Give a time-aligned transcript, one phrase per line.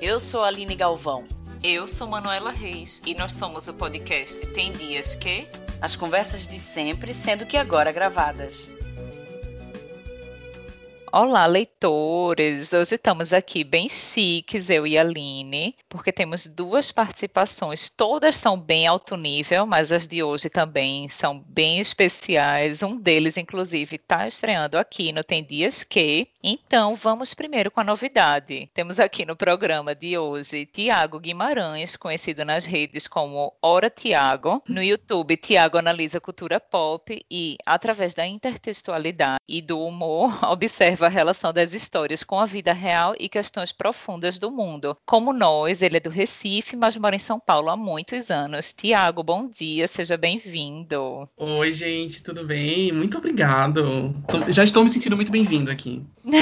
[0.00, 1.24] Eu sou a Aline Galvão.
[1.60, 5.48] Eu sou Manuela Reis e nós somos o podcast Tem Dias Que.
[5.80, 8.70] As conversas de sempre, sendo que agora gravadas.
[11.12, 12.72] Olá, leitores!
[12.72, 17.88] Hoje estamos aqui bem chiques, eu e a Aline, porque temos duas participações.
[17.88, 22.82] Todas são bem alto nível, mas as de hoje também são bem especiais.
[22.82, 26.28] Um deles, inclusive, está estreando aqui no Tem Dias Que.
[26.42, 28.70] Então, vamos primeiro com a novidade.
[28.74, 34.62] Temos aqui no programa de hoje Tiago Guimarães, conhecido nas redes como Ora Tiago.
[34.68, 41.10] No YouTube, Tiago analisa cultura pop e, através da intertextualidade e do humor, observa a
[41.10, 44.96] relação das histórias com a vida real e questões profundas do mundo.
[45.06, 48.72] Como nós, ele é do Recife, mas mora em São Paulo há muitos anos.
[48.72, 51.28] Tiago, bom dia, seja bem-vindo.
[51.36, 52.92] Oi, gente, tudo bem?
[52.92, 54.14] Muito obrigado.
[54.48, 56.02] Já estou me sentindo muito bem-vindo aqui.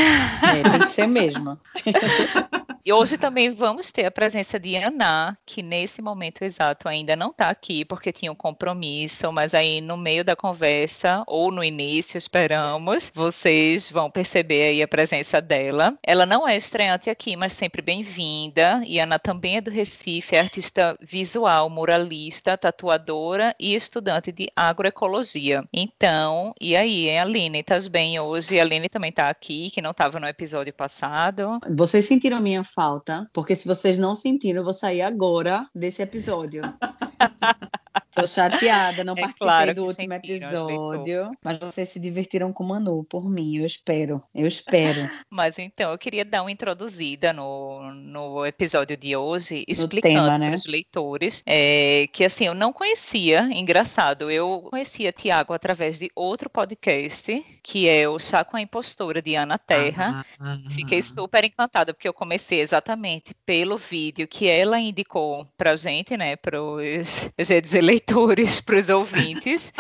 [0.47, 1.59] É, tem que ser mesmo.
[2.87, 7.31] E hoje também vamos ter a presença de Ana, que nesse momento exato ainda não
[7.31, 12.17] está aqui porque tinha um compromisso, mas aí no meio da conversa, ou no início,
[12.17, 15.99] esperamos, vocês vão perceber aí a presença dela.
[16.01, 18.81] Ela não é estreante aqui, mas sempre bem-vinda.
[18.87, 25.65] E Ana também é do Recife, é artista visual, muralista, tatuadora e estudante de agroecologia.
[25.73, 28.61] Então, e aí, hein, Aline, estás bem hoje?
[28.61, 31.59] A Aline também está aqui, que não estava no episódio passado.
[31.69, 36.03] Vocês sentiram a minha falta, porque se vocês não sentiram, eu vou sair agora desse
[36.03, 36.63] episódio.
[38.17, 42.69] Tô chateada, não é participei claro do último episódio, mas vocês se divertiram com o
[42.69, 45.09] Manu, por mim, eu espero, eu espero.
[45.31, 50.55] mas então, eu queria dar uma introduzida no, no episódio de hoje, explicando para né?
[50.55, 56.49] os leitores é, que, assim, eu não conhecia, engraçado, eu conhecia Tiago através de outro
[56.49, 60.25] podcast, que é o Chá com a Impostura, de Ana Terra.
[60.41, 66.17] Ah, Fiquei super encantada, porque eu comecei exatamente pelo vídeo que ela indicou pra gente,
[66.17, 68.06] né, para os, eu ia dizer leitores,
[68.65, 69.73] para os ouvintes.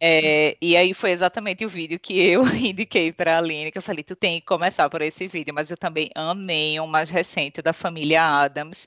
[0.00, 3.82] É, e aí foi exatamente o vídeo que eu indiquei para a Aline, que eu
[3.82, 7.62] falei, tu tem que começar por esse vídeo, mas eu também amei o mais recente
[7.62, 8.86] da família Adams.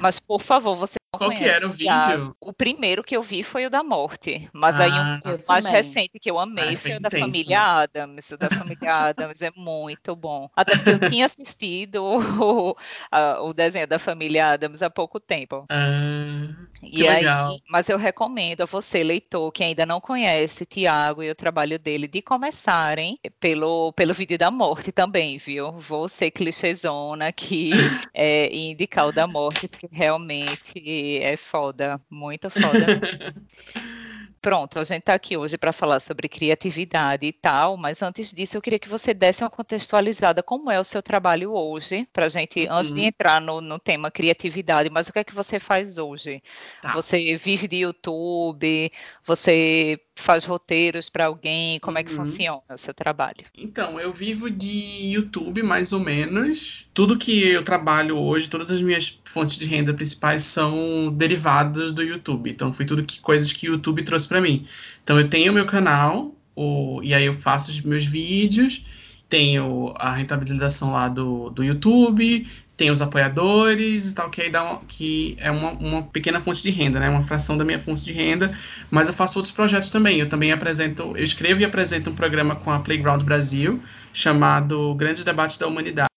[0.00, 2.34] Mas, por favor, você qual que era o vídeo?
[2.40, 5.82] O primeiro que eu vi foi o da morte, mas ah, aí um mais também.
[5.82, 8.30] recente que eu amei ah, foi, foi o da família Adams.
[8.30, 10.48] O da família Adams é muito bom.
[10.56, 12.74] Até porque eu tinha assistido o,
[13.10, 15.66] a, o desenho da família Adams há pouco tempo.
[15.68, 16.48] Ah,
[16.82, 17.58] e aí, legal.
[17.68, 22.08] mas eu recomendo a você, leitor, que ainda não conhece Tiago e o trabalho dele,
[22.08, 25.72] de começarem pelo, pelo vídeo da morte também, viu?
[25.72, 27.70] Vou ser clichêzona aqui
[28.12, 32.86] é, e indicar o da morte, porque realmente é foda, muito foda.
[34.42, 38.56] Pronto, a gente está aqui hoje para falar sobre criatividade e tal, mas antes disso
[38.56, 42.28] eu queria que você desse uma contextualizada como é o seu trabalho hoje, para a
[42.28, 42.72] gente, uhum.
[42.72, 46.42] antes de entrar no, no, tema criatividade, mas o que é que você faz hoje?
[46.80, 46.92] Tá.
[46.92, 48.90] Você vive de YouTube,
[49.24, 51.78] você faz roteiros para alguém?
[51.80, 52.24] Como é que uhum.
[52.26, 53.42] funciona o seu trabalho?
[53.56, 56.88] Então, eu vivo de YouTube mais ou menos.
[56.94, 62.02] Tudo que eu trabalho hoje, todas as minhas fontes de renda principais são derivadas do
[62.02, 62.50] YouTube.
[62.50, 64.66] Então, foi tudo que coisas que o YouTube trouxe para mim.
[65.02, 68.84] Então, eu tenho o meu canal, o, e aí eu faço os meus vídeos
[69.32, 72.46] tenho a rentabilização lá do, do YouTube,
[72.82, 76.70] tem os apoiadores e tal, que aí dá que é uma, uma pequena fonte de
[76.70, 77.08] renda, né?
[77.08, 78.52] Uma fração da minha fonte de renda,
[78.90, 80.18] mas eu faço outros projetos também.
[80.18, 83.80] Eu também apresento, eu escrevo e apresento um programa com a Playground Brasil
[84.12, 86.08] chamado Grande Debate da Humanidade.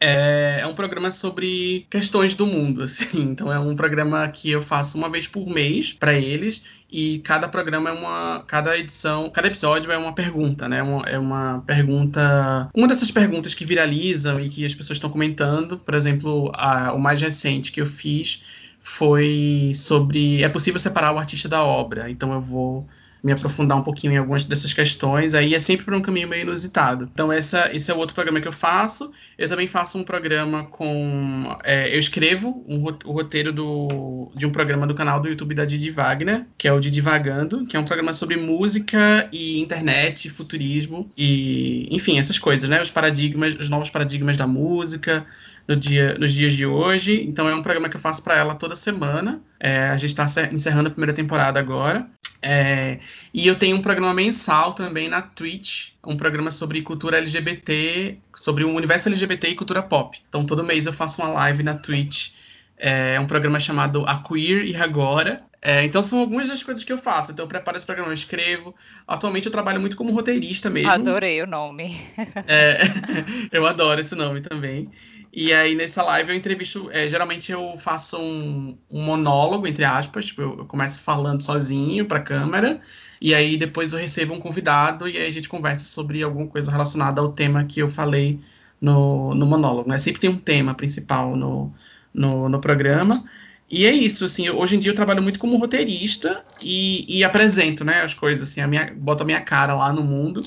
[0.00, 3.20] É, é, um programa sobre questões do mundo, assim.
[3.20, 7.46] Então é um programa que eu faço uma vez por mês para eles e cada
[7.46, 10.82] programa é uma, cada edição, cada episódio é uma pergunta, né?
[10.82, 15.78] Uma, é uma pergunta, uma dessas perguntas que viralizam e que as pessoas estão comentando.
[15.78, 18.42] Por exemplo, a, o mais recente que eu fiz
[18.80, 22.10] foi sobre é possível separar o artista da obra.
[22.10, 22.88] Então eu vou
[23.22, 26.42] me aprofundar um pouquinho em algumas dessas questões, aí é sempre por um caminho meio
[26.42, 27.08] inusitado.
[27.12, 29.10] Então, essa, esse é o outro programa que eu faço.
[29.38, 31.56] Eu também faço um programa com.
[31.64, 35.64] É, eu escrevo um, o roteiro do, de um programa do canal do YouTube da
[35.64, 40.28] Didi Wagner, que é o Didi Vagando, que é um programa sobre música e internet,
[40.30, 42.80] futurismo e, enfim, essas coisas, né?
[42.80, 45.26] Os paradigmas, os novos paradigmas da música,
[45.70, 47.24] no dia, nos dias de hoje.
[47.26, 49.40] Então é um programa que eu faço para ela toda semana.
[49.58, 52.08] É, a gente está encerrando a primeira temporada agora.
[52.42, 52.98] É,
[53.34, 58.64] e eu tenho um programa mensal também na Twitch, um programa sobre cultura LGBT, sobre
[58.64, 60.18] o universo LGBT e cultura pop.
[60.28, 62.30] Então todo mês eu faço uma live na Twitch.
[62.76, 65.42] É um programa chamado A Queer e Agora.
[65.62, 67.32] É, então são algumas das coisas que eu faço.
[67.32, 68.74] Então eu preparo esse programa, eu escrevo.
[69.06, 70.90] Atualmente eu trabalho muito como roteirista mesmo.
[70.90, 72.00] Adorei o nome.
[72.46, 72.78] É,
[73.52, 74.88] eu adoro esse nome também.
[75.32, 76.90] E aí nessa live eu entrevisto.
[76.92, 80.26] É, geralmente eu faço um, um, monólogo, entre aspas.
[80.26, 82.80] Tipo, eu, começo falando sozinho pra câmera.
[83.20, 86.70] E aí depois eu recebo um convidado e aí a gente conversa sobre alguma coisa
[86.70, 88.40] relacionada ao tema que eu falei
[88.80, 89.88] no, no monólogo.
[89.88, 89.98] Né?
[89.98, 91.72] Sempre tem um tema principal no,
[92.12, 93.22] no, no programa.
[93.70, 97.84] E é isso, assim, hoje em dia eu trabalho muito como roteirista e, e apresento,
[97.84, 100.42] né, as coisas, assim, a minha, boto a minha cara lá no mundo.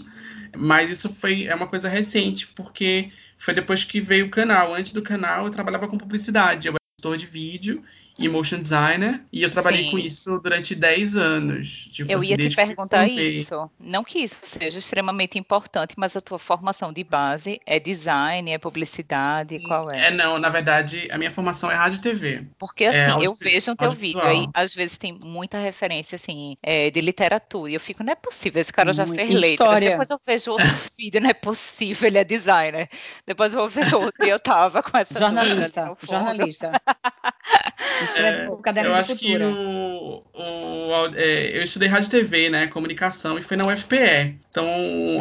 [0.57, 3.09] Mas isso foi é uma coisa recente, porque
[3.43, 4.73] foi depois que veio o canal.
[4.73, 7.83] Antes do canal eu trabalhava com publicidade, eu era editor de vídeo
[8.17, 9.91] e motion designer, e eu trabalhei Sim.
[9.91, 11.89] com isso durante 10 anos.
[11.91, 13.69] Tipo, eu assim, ia te perguntar isso.
[13.79, 18.57] Não que isso seja extremamente importante, mas a tua formação de base é design, é
[18.57, 20.07] publicidade, qual é?
[20.07, 22.45] É, não, na verdade, a minha formação é rádio e TV.
[22.59, 26.55] Porque assim, é, eu vejo o teu vídeo aí, às vezes tem muita referência, assim,
[26.61, 29.79] é, de literatura, e eu fico, não é possível, esse cara já fez letras.
[29.79, 30.67] Depois eu vejo outro
[30.97, 32.89] vídeo, não é possível, ele é designer.
[33.25, 36.71] Depois eu vou ver outro, e eu tava com essa Jornalista, jornalista.
[38.03, 40.73] Escreve é, o caderno eu acho que o, o
[41.15, 44.37] é, eu estudei rádio e TV, né, comunicação, e foi na UFPE.
[44.49, 44.67] Então,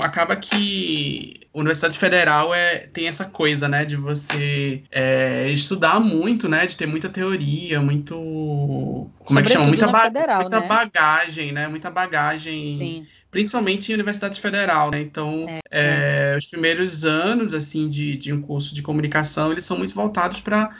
[0.02, 6.48] acaba que a Universidade Federal é, tem essa coisa, né, de você é, estudar muito,
[6.48, 8.14] né, de ter muita teoria, muito...
[8.14, 9.66] Como Sobretudo é que chama?
[9.66, 10.66] Muita, ba federal, muita né?
[10.66, 12.76] bagagem, né, muita bagagem...
[12.76, 15.00] Sim principalmente em universidade federal, né?
[15.00, 16.36] Então, é, é.
[16.36, 20.70] os primeiros anos, assim, de, de um curso de comunicação, eles são muito voltados para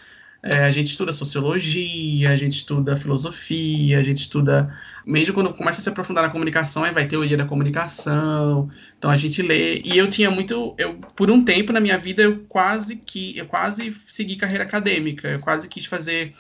[0.42, 4.76] é, a gente estuda sociologia, a gente estuda filosofia, a gente estuda.
[5.06, 8.68] Mesmo quando começa a se aprofundar na comunicação, aí vai teoria da comunicação.
[8.98, 9.80] Então a gente lê.
[9.84, 10.74] E eu tinha muito.
[10.76, 13.38] Eu, por um tempo na minha vida, eu quase que.
[13.38, 15.28] Eu quase segui carreira acadêmica.
[15.28, 16.32] Eu quase quis fazer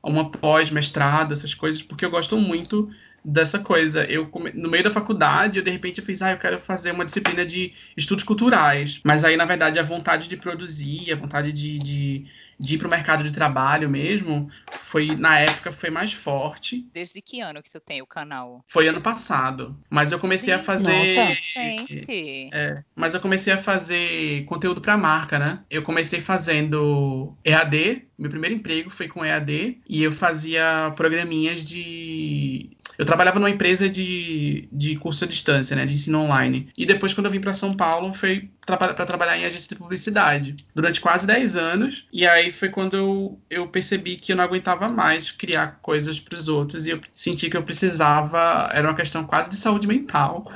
[0.00, 2.88] uma pós-mestrado, essas coisas, porque eu gosto muito
[3.24, 4.04] dessa coisa.
[4.04, 7.04] Eu no meio da faculdade, eu de repente eu fiz, ah, eu quero fazer uma
[7.04, 9.00] disciplina de estudos culturais.
[9.04, 12.26] Mas aí, na verdade, a vontade de produzir, a vontade de, de
[12.60, 16.86] de ir para o mercado de trabalho mesmo, foi na época foi mais forte.
[16.92, 18.62] Desde que ano que tu tem o canal?
[18.68, 19.74] Foi ano passado.
[19.88, 20.60] Mas eu comecei Sim.
[20.60, 20.92] a fazer.
[20.92, 21.38] Nossa,
[22.52, 25.64] é, mas eu comecei a fazer conteúdo para marca, né?
[25.70, 28.04] Eu comecei fazendo EAD.
[28.18, 33.88] Meu primeiro emprego foi com EAD e eu fazia programinhas de eu trabalhava numa empresa
[33.88, 36.68] de, de curso à distância, né, de ensino online.
[36.76, 40.54] E depois, quando eu vim para São Paulo, foi para trabalhar em agência de publicidade
[40.74, 42.06] durante quase 10 anos.
[42.12, 46.38] E aí foi quando eu, eu percebi que eu não aguentava mais criar coisas para
[46.38, 50.52] os outros e eu senti que eu precisava, era uma questão quase de saúde mental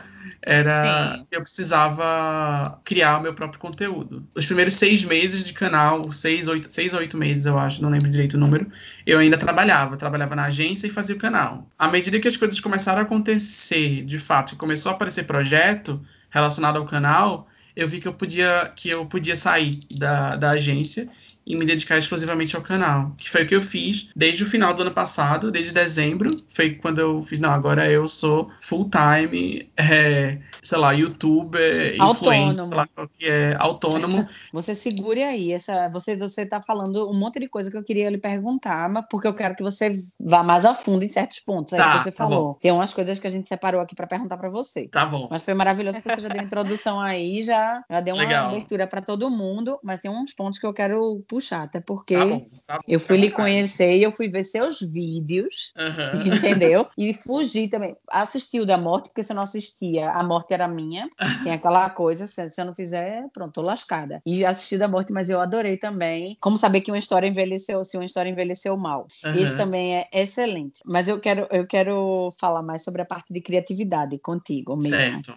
[0.47, 1.27] era Sim.
[1.31, 4.27] que eu precisava criar o meu próprio conteúdo.
[4.35, 7.89] Os primeiros seis meses de canal, seis, oito, seis ou oito meses, eu acho, não
[7.89, 8.71] lembro direito o número,
[9.07, 9.97] eu ainda trabalhava.
[9.97, 11.67] trabalhava na agência e fazia o canal.
[11.79, 16.01] À medida que as coisas começaram a acontecer, de fato, e começou a aparecer projeto
[16.29, 21.09] relacionado ao canal, eu vi que eu podia, que eu podia sair da, da agência
[21.47, 24.75] e me dedicar exclusivamente ao canal, que foi o que eu fiz desde o final
[24.75, 29.69] do ano passado, desde dezembro, foi quando eu fiz, não, agora eu sou full time,
[29.77, 34.27] é, sei lá, youtuber, influencer, sei lá qual que é, autônomo.
[34.53, 38.11] você segure aí, essa, você você tá falando um monte de coisa que eu queria
[38.11, 41.73] lhe perguntar, mas porque eu quero que você vá mais a fundo em certos pontos
[41.75, 42.55] aí tá, que você tá falou.
[42.55, 42.59] Bom.
[42.61, 44.89] Tem umas coisas que a gente separou aqui para perguntar para você.
[44.89, 45.29] Tá bom.
[45.31, 48.49] Mas foi maravilhoso que você já deu a introdução aí, já, já deu uma Legal.
[48.49, 52.25] abertura para todo mundo, mas tem uns pontos que eu quero puxar, até porque tá
[52.25, 56.23] bom, tá bom, eu fui lhe conhecer e eu fui ver seus vídeos, uhum.
[56.33, 56.87] entendeu?
[56.97, 57.97] E fugir também.
[58.09, 61.09] Assisti o da morte, porque se eu não assistia, a morte era minha.
[61.43, 64.23] Tem aquela coisa, se eu não fizer, pronto, tô lascada.
[64.25, 66.39] E assisti da morte, mas eu adorei também.
[66.41, 69.09] Como saber que uma história envelheceu, se uma história envelheceu mal.
[69.25, 69.35] Uhum.
[69.35, 70.81] Esse também é excelente.
[70.85, 74.91] Mas eu quero, eu quero falar mais sobre a parte de criatividade contigo mesmo.
[74.91, 75.35] Certo.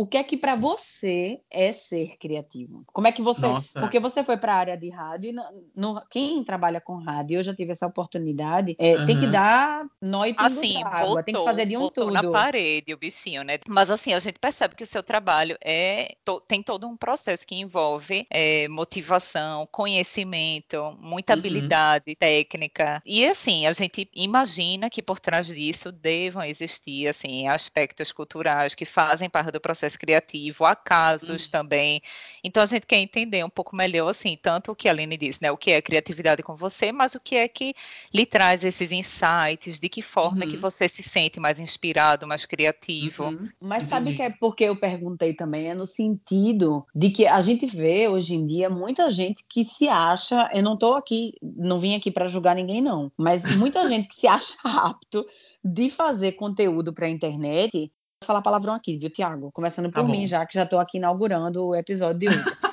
[0.00, 2.84] O que é que para você é ser criativo?
[2.90, 3.46] Como é que você.
[3.46, 3.78] Nossa.
[3.78, 5.42] Porque você foi para a área de rádio e no,
[5.76, 9.04] no, quem trabalha com rádio, eu já tive essa oportunidade, é, uhum.
[9.04, 12.12] tem que dar nó e assim, água, botou, tem que fazer de um tudo.
[12.12, 13.58] na parede o bichinho, né?
[13.68, 17.46] Mas assim, a gente percebe que o seu trabalho é to, tem todo um processo
[17.46, 21.38] que envolve é, motivação, conhecimento, muita uhum.
[21.40, 23.02] habilidade técnica.
[23.04, 28.86] E assim, a gente imagina que por trás disso devam existir assim aspectos culturais que
[28.86, 31.50] fazem parte do processo processo criativo, há casos uhum.
[31.50, 32.02] também.
[32.42, 35.40] Então a gente quer entender um pouco melhor, assim, tanto o que a Aline disse,
[35.42, 35.50] né?
[35.50, 37.74] O que é criatividade com você, mas o que é que
[38.12, 40.50] lhe traz esses insights, de que forma uhum.
[40.50, 43.24] que você se sente mais inspirado, mais criativo.
[43.24, 43.48] Uhum.
[43.60, 47.66] Mas sabe que é porque eu perguntei também, é no sentido de que a gente
[47.66, 51.94] vê hoje em dia muita gente que se acha, eu não estou aqui, não vim
[51.94, 55.26] aqui para julgar ninguém, não, mas muita gente que se acha apto
[55.62, 57.92] de fazer conteúdo para a internet.
[58.30, 59.50] Falar palavrão aqui, viu, Tiago?
[59.50, 62.44] Começando por tá mim, já que já estou aqui inaugurando o episódio de hoje.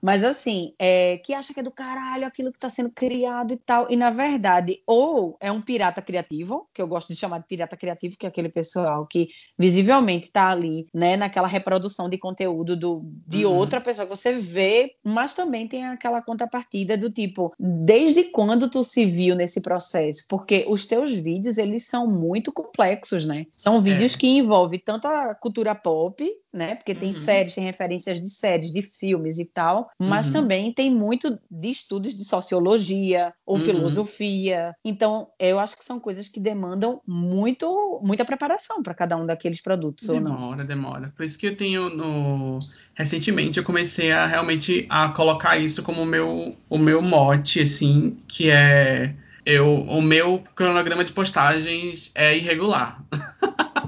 [0.00, 3.56] Mas assim, é, que acha que é do caralho aquilo que está sendo criado e
[3.56, 3.86] tal.
[3.90, 7.76] E na verdade, ou é um pirata criativo, que eu gosto de chamar de pirata
[7.76, 13.02] criativo, que é aquele pessoal que visivelmente está ali, né, naquela reprodução de conteúdo do,
[13.26, 13.54] de uhum.
[13.54, 18.82] outra pessoa que você vê, mas também tem aquela contrapartida do tipo, desde quando tu
[18.84, 20.24] se viu nesse processo?
[20.28, 23.46] Porque os teus vídeos, eles são muito complexos, né?
[23.56, 24.18] São vídeos é.
[24.18, 26.74] que envolvem tanto a cultura pop, né?
[26.74, 27.14] Porque tem uhum.
[27.14, 30.32] séries, tem referências de séries, de filmes e tal, mas uhum.
[30.32, 33.62] também tem muito de estudos de sociologia ou uhum.
[33.62, 34.74] filosofia.
[34.84, 39.60] Então, eu acho que são coisas que demandam muito, muita preparação para cada um daqueles
[39.60, 40.08] produtos.
[40.08, 41.12] Demora, demora.
[41.16, 42.58] Por isso que eu tenho no
[42.94, 48.16] recentemente eu comecei a realmente a colocar isso como o meu o meu mote assim,
[48.26, 49.14] que é
[49.46, 53.00] eu, o meu cronograma de postagens é irregular.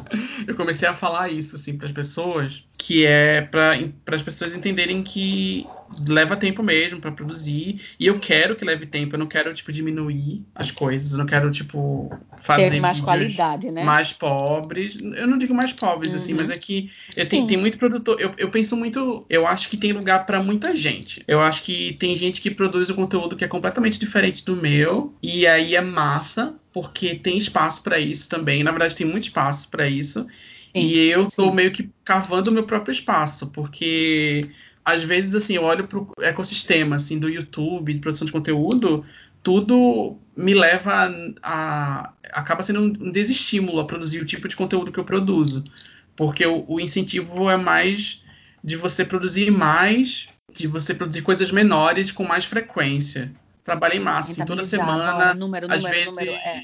[0.48, 3.76] eu comecei a falar isso assim para as pessoas, que é para
[4.16, 5.66] as pessoas entenderem que
[6.06, 7.80] leva tempo mesmo para produzir.
[7.98, 11.26] E eu quero que leve tempo, eu não quero, tipo, diminuir as coisas, eu não
[11.26, 12.10] quero, tipo,
[12.42, 12.70] fazer.
[12.70, 13.82] Ter mais qualidade, né?
[13.82, 14.98] Mais pobres.
[15.00, 16.16] Eu não digo mais pobres, uhum.
[16.16, 18.20] assim, mas é que eu tenho, tem muito produtor.
[18.20, 19.24] Eu, eu penso muito.
[19.28, 21.22] Eu acho que tem lugar para muita gente.
[21.26, 25.14] Eu acho que tem gente que produz o conteúdo que é completamente diferente do meu.
[25.22, 28.62] E aí é massa, porque tem espaço para isso também.
[28.62, 30.26] Na verdade, tem muito espaço para isso.
[30.44, 31.54] Sim, e eu tô sim.
[31.54, 34.50] meio que cavando o meu próprio espaço, porque
[34.88, 39.04] às vezes, assim, eu olho pro ecossistema, assim, do YouTube, de produção de conteúdo,
[39.42, 41.10] tudo me leva a,
[41.42, 45.64] a acaba sendo um desestímulo a produzir o tipo de conteúdo que eu produzo,
[46.16, 48.22] porque o, o incentivo é mais
[48.64, 53.30] de você produzir mais, de você produzir coisas menores com mais frequência.
[53.68, 56.62] Trabalhei massa, assim, toda semana, número, às vezes número, é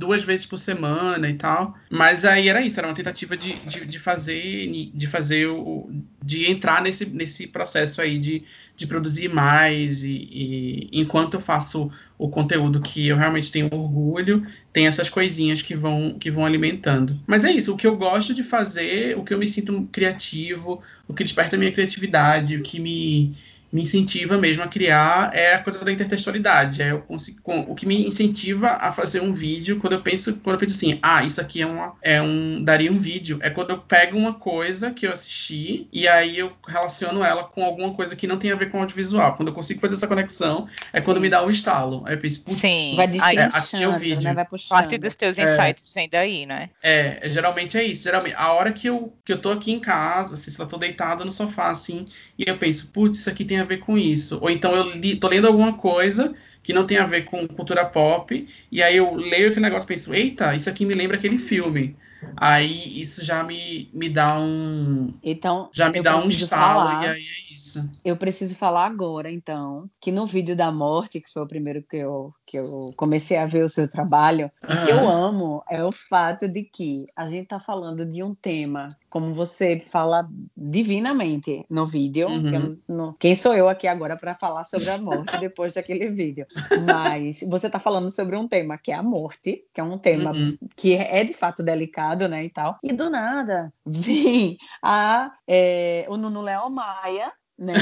[0.00, 1.76] duas vezes por semana e tal.
[1.90, 5.90] Mas aí era isso, era uma tentativa de, de, de fazer, de fazer o,
[6.24, 8.42] de entrar nesse, nesse processo aí de,
[8.74, 14.46] de produzir mais e, e, enquanto eu faço o conteúdo que eu realmente tenho orgulho,
[14.72, 17.20] tem essas coisinhas que vão que vão alimentando.
[17.26, 20.82] Mas é isso, o que eu gosto de fazer, o que eu me sinto criativo,
[21.06, 23.36] o que desperta a minha criatividade, o que me
[23.72, 26.82] me incentiva mesmo a criar é a coisa da intertextualidade.
[26.82, 30.74] É o que me incentiva a fazer um vídeo quando eu penso, quando eu penso
[30.74, 33.38] assim, ah, isso aqui é, uma, é um daria um vídeo.
[33.42, 37.64] É quando eu pego uma coisa que eu assisti e aí eu relaciono ela com
[37.64, 39.34] alguma coisa que não tem a ver com audiovisual.
[39.34, 41.22] Quando eu consigo fazer essa conexão, é quando Sim.
[41.22, 42.02] me dá o um estalo.
[42.06, 42.96] Aí eu penso, putz, Sim.
[42.96, 44.24] vai é, aqui é o vídeo.
[44.24, 44.34] Né?
[44.34, 44.78] Vai puxando.
[44.78, 45.44] Parte dos teus é.
[45.44, 46.70] insights é, vem daí, né?
[46.82, 48.02] É, geralmente é isso.
[48.02, 50.76] Geralmente, a hora que eu, que eu tô aqui em casa, assim, se eu tô
[50.76, 52.04] deitado no sofá, assim,
[52.38, 54.38] e eu penso, putz, isso aqui tem a ver com isso.
[54.40, 57.84] Ou então eu li, tô lendo alguma coisa que não tem a ver com cultura
[57.84, 61.38] pop, e aí eu leio aquele negócio e penso, eita, isso aqui me lembra aquele
[61.38, 61.96] filme.
[62.36, 65.12] Aí isso já me, me dá um.
[65.22, 67.90] Então, já me dá um estalo, falar, e aí é isso.
[68.04, 71.96] Eu preciso falar agora, então, que no vídeo da morte, que foi o primeiro que
[71.96, 75.92] eu, que eu comecei a ver o seu trabalho, o que eu amo é o
[75.92, 81.86] fato de que a gente tá falando de um tema, como você fala divinamente no
[81.86, 82.28] vídeo.
[82.28, 82.78] Uhum.
[82.88, 86.46] Não, quem sou eu aqui agora para falar sobre a morte depois daquele vídeo?
[86.84, 90.32] Mas você tá falando sobre um tema que é a morte, que é um tema
[90.32, 90.56] uhum.
[90.76, 92.76] que é de fato delicado, né, e tal.
[92.82, 97.74] E do nada vem a, é, o Nuno Léo Maia né?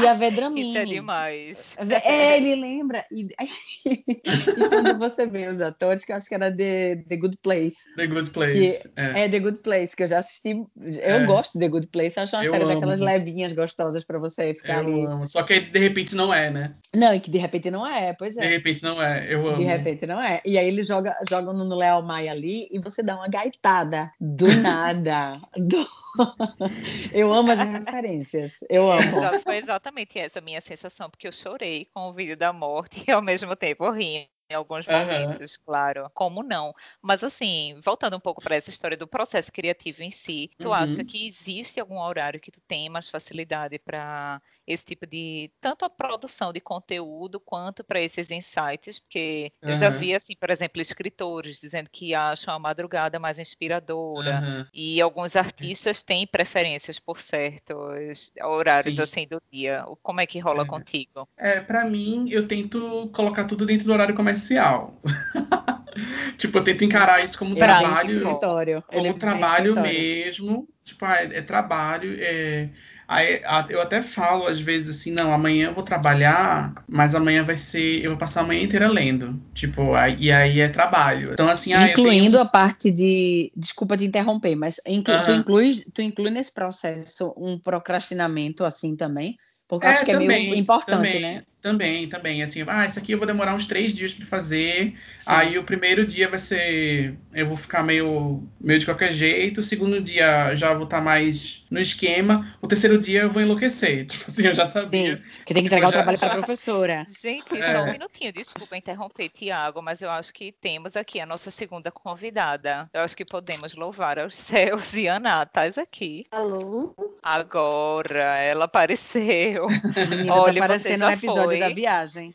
[0.00, 0.68] E a Vedramini.
[0.68, 1.76] Isso é demais.
[2.04, 3.04] É, ele lembra.
[3.10, 3.28] E,
[3.86, 4.22] e,
[4.68, 7.76] quando você vê os atores, que eu acho que era The, The Good Place.
[7.96, 8.90] The Good Place.
[8.96, 9.24] É.
[9.24, 9.28] é.
[9.28, 10.50] The Good Place, que eu já assisti.
[10.50, 11.24] Eu é.
[11.24, 12.20] gosto de The Good Place.
[12.20, 12.74] Acho uma eu série amo.
[12.74, 15.06] daquelas levinhas gostosas pra você ficar eu ali.
[15.06, 15.26] Amo.
[15.26, 16.74] Só que de repente não é, né?
[16.94, 18.42] Não, e que de repente não é, pois é.
[18.42, 19.56] De repente não é, eu amo.
[19.56, 20.40] De repente não é.
[20.44, 24.46] E aí ele joga, joga no Léo Maia ali e você dá uma gaitada do
[24.60, 25.40] nada.
[25.56, 25.86] do...
[27.12, 28.58] eu amo as referências.
[28.68, 29.42] Eu amo.
[29.42, 33.22] Foi exatamente essa minha sensação, porque eu chorei com o vídeo da morte e ao
[33.22, 35.64] mesmo tempo rindo em alguns momentos, uhum.
[35.64, 36.10] claro.
[36.14, 36.74] Como não?
[37.00, 40.74] Mas assim, voltando um pouco para essa história do processo criativo em si, tu uhum.
[40.74, 45.84] acha que existe algum horário que tu tem mais facilidade para esse tipo de tanto
[45.84, 49.70] a produção de conteúdo quanto para esses insights, porque uhum.
[49.70, 54.66] eu já vi assim, por exemplo, escritores dizendo que acham a madrugada mais inspiradora uhum.
[54.72, 59.02] e alguns artistas têm preferências por certos horários Sim.
[59.02, 59.84] assim do dia.
[60.02, 60.66] Como é que rola é.
[60.66, 61.28] contigo?
[61.36, 64.94] É, para mim, eu tento colocar tudo dentro do horário comercial.
[66.38, 70.68] tipo, eu tento encarar isso como trabalho, como Ele trabalho mesmo.
[70.84, 72.68] Tipo, ah, é, é trabalho, é
[73.12, 77.58] Aí eu até falo às vezes assim, não, amanhã eu vou trabalhar, mas amanhã vai
[77.58, 79.38] ser, eu vou passar a manhã inteira lendo.
[79.52, 81.34] Tipo, aí, e aí é trabalho.
[81.34, 82.42] Então assim, ah, incluindo tenho...
[82.42, 85.14] a parte de, desculpa te interromper, mas inclu...
[85.14, 85.24] uhum.
[85.24, 89.36] tu inclui, tu inclui nesse processo um procrastinamento assim também?
[89.68, 91.20] Porque é, acho que também, é meio importante, também.
[91.20, 91.42] né?
[91.62, 92.42] Também, também.
[92.42, 94.94] Assim, ah, isso aqui eu vou demorar uns três dias para fazer.
[95.16, 95.24] Sim.
[95.26, 97.14] Aí o primeiro dia vai ser.
[97.32, 99.58] Eu vou ficar meio, meio de qualquer jeito.
[99.58, 102.52] O segundo dia já vou estar tá mais no esquema.
[102.60, 104.06] O terceiro dia eu vou enlouquecer.
[104.10, 105.18] Tipo assim, eu já sabia.
[105.18, 106.26] Sim, que tem que entregar o trabalho já...
[106.26, 107.06] para a professora.
[107.22, 107.72] Gente, é.
[107.72, 108.32] só um minutinho.
[108.32, 112.90] Desculpa interromper, Tiago, mas eu acho que temos aqui a nossa segunda convidada.
[112.92, 114.92] Eu acho que podemos louvar aos céus.
[114.94, 116.26] E Ana, estás aqui.
[116.32, 116.92] Alô?
[117.22, 119.68] Agora, ela apareceu.
[120.08, 121.51] Menina, tá Olha, tá parecendo um episódio foi.
[121.58, 122.34] Da viagem.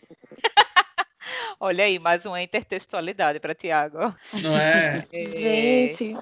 [1.60, 4.14] Olha aí, mais uma intertextualidade para Tiago.
[4.32, 5.04] Não é?
[5.12, 5.40] é?
[5.40, 6.16] Gente.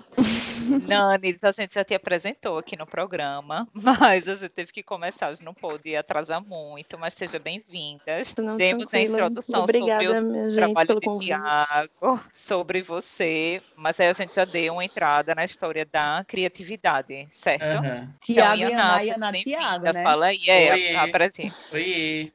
[0.87, 5.27] Nanis, a gente já te apresentou aqui no programa, mas a gente teve que começar,
[5.27, 8.33] a gente não pôde atrasar muito, mas seja bem-vindas.
[8.57, 14.13] Temos a introdução Obrigada, sobre o trabalho pelo de Tiago, sobre você, mas aí a
[14.13, 17.65] gente já deu uma entrada na história da criatividade, certo?
[17.65, 17.85] Uhum.
[17.85, 20.03] Então, Tiago e Ana, e Ana Tiago, né?
[20.03, 21.53] Fala aí, é, apresenta.
[21.73, 22.31] Oi.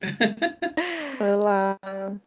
[1.19, 1.78] Olá.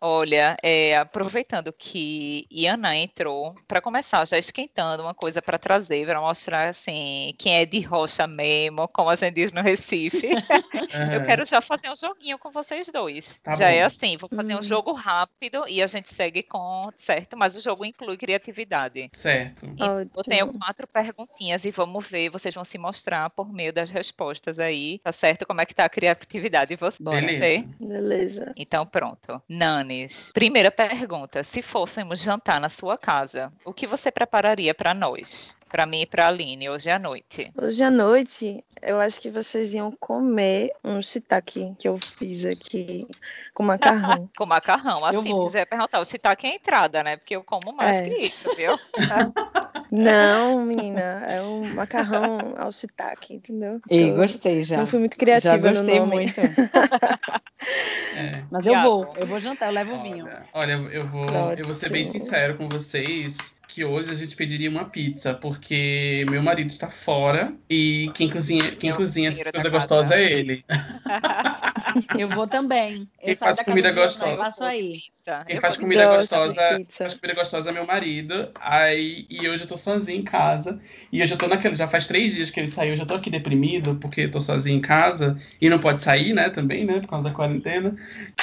[0.02, 6.22] Olha, é, aproveitando que Iana entrou, para começar, já esquentando uma coisa para trazer, para
[6.22, 10.28] mostrar assim, quem é de rocha mesmo, como a gente diz no Recife.
[10.28, 11.12] Uhum.
[11.12, 13.38] Eu quero já fazer um joguinho com vocês dois.
[13.44, 13.80] Tá já é bom.
[13.80, 17.36] é assim, vou fazer um jogo rápido e a gente segue com, certo?
[17.36, 19.10] Mas o jogo inclui criatividade.
[19.12, 19.66] Certo.
[19.78, 24.60] eu tenho quatro perguntinhas e vamos ver, vocês vão se mostrar por meio das respostas
[24.60, 25.46] aí, tá certo?
[25.46, 27.00] Como é que tá a criatividade de vocês?
[27.02, 27.68] Beleza.
[27.82, 28.54] Beleza.
[28.56, 29.42] Então pronto.
[29.50, 35.58] Nanes, primeira pergunta: se fôssemos jantar na sua casa, o que você prepararia para nós?
[35.68, 37.52] Para mim e para a Aline, hoje à noite.
[37.60, 43.08] Hoje à noite, eu acho que vocês iam comer um shiitake que eu fiz aqui
[43.56, 44.30] com macarrão.
[44.38, 47.18] com macarrão, assim, eu quiser perguntar, o shiitake é entrada, né?
[47.18, 48.10] Porque eu como mais é.
[48.10, 48.78] que isso, viu?
[49.96, 53.80] Não, menina, é um macarrão ao shiitake, entendeu?
[53.88, 54.78] E gostei já.
[54.78, 56.24] Não fui muito criativa já gostei no nome.
[56.24, 56.42] muito.
[58.18, 58.44] é.
[58.52, 60.28] Mas eu vou, eu vou jantar, eu levo o vinho.
[60.52, 64.70] Olha, eu vou, eu vou ser bem sincero com vocês que hoje a gente pediria
[64.70, 70.12] uma pizza, porque meu marido está fora e quem cozinha, quem cozinha essas coisas gostosas
[70.12, 70.64] é ele.
[72.18, 73.08] Eu vou também.
[73.20, 74.38] Quem faz comida gostosa.
[74.38, 75.02] Passo aí.
[75.48, 78.50] Quem faz comida gostosa, faz comida gostosa é meu marido.
[78.60, 80.80] Aí e hoje eu tô sozinho em casa
[81.12, 83.14] e eu já tô naquele, já faz três dias que ele saiu, eu já tô
[83.14, 87.00] aqui deprimido porque eu tô sozinho em casa e não pode sair, né, também, né,
[87.00, 87.96] por causa da quarentena.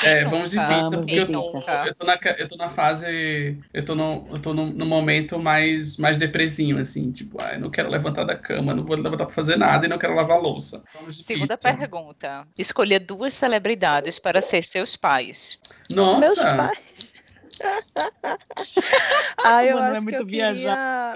[0.02, 3.84] É, vamos de pizza porque eu tô, eu tô na, eu tô na fase, eu
[3.84, 7.70] tô no, eu tô no, no momento momento mais, mais depresinho, assim, tipo, ah, não
[7.70, 10.82] quero levantar da cama, não vou levantar pra fazer nada e não quero lavar louça.
[11.10, 11.76] Segunda pizza.
[11.76, 12.46] pergunta.
[12.58, 15.58] Escolher duas celebridades para ser seus pais.
[15.90, 16.20] Nossa!
[16.20, 17.14] Meus pais.
[19.44, 21.12] ah, eu Mano, é acho é muito que eu queria...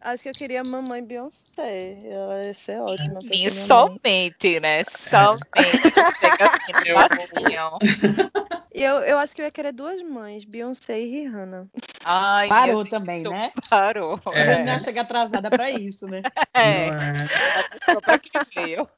[0.00, 1.98] Acho que eu queria mamãe Beyoncé.
[2.04, 3.20] Ela ia ser ótima.
[3.22, 4.84] Sim, somente, né?
[4.84, 5.46] Somente.
[6.86, 6.96] E eu,
[8.82, 11.68] eu acho que eu ia querer duas mães, Beyoncé e Rihanna.
[12.04, 13.50] Ai, Parou também, né?
[13.68, 14.20] Parou.
[14.32, 14.64] É.
[14.64, 16.22] Não chega atrasada pra isso, né?
[16.54, 16.88] É.
[16.88, 17.92] é.
[17.92, 18.88] Só pra quem veio.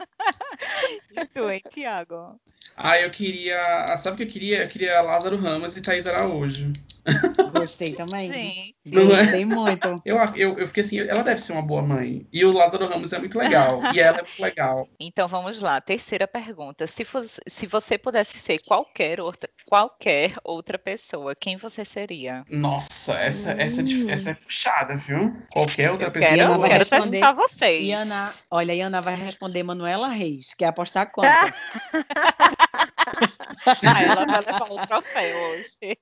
[1.11, 2.38] E tu, hein, Tiago?
[2.77, 3.61] Ah, eu queria.
[3.97, 4.62] Sabe o que eu queria?
[4.62, 6.73] Eu queria Lázaro Ramos e Thaís Araújo.
[7.53, 8.31] Gostei também.
[8.31, 8.75] Sim.
[8.87, 9.05] É?
[9.05, 9.47] Gostei é?
[9.47, 10.03] muito.
[10.05, 12.27] Eu, eu, eu fiquei assim, ela deve ser uma boa mãe.
[12.33, 13.81] E o Lázaro Ramos é muito legal.
[13.93, 14.88] e ela é muito legal.
[15.01, 15.81] Então vamos lá.
[15.81, 16.87] Terceira pergunta.
[16.87, 22.43] Se, fosse, se você pudesse ser qualquer outra, qualquer outra pessoa, quem você seria?
[22.49, 24.09] Nossa, essa, essa, hum.
[24.09, 25.37] essa é puxada, viu?
[25.53, 26.35] Qualquer outra eu pessoa.
[26.35, 27.87] Quero, eu quero testar vocês.
[27.87, 30.55] Iana, olha, Iana vai responder Manuela Reis.
[30.55, 31.29] Quer apostar quanto?
[33.67, 35.99] ah, ela vai levar o troféu hoje.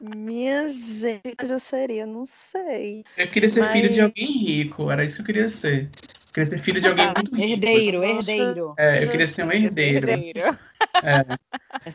[0.00, 3.04] Minha gente, eu seria, não sei.
[3.16, 3.70] Eu queria ser mas...
[3.70, 5.88] filho de alguém rico, era isso que eu queria ser.
[6.36, 7.52] Eu queria ser filho de alguém muito rico.
[7.52, 8.74] Herdeiro, herdeiro.
[8.78, 10.10] É, eu queria ser um herdeiro.
[10.10, 10.58] herdeiro.
[11.02, 11.24] É.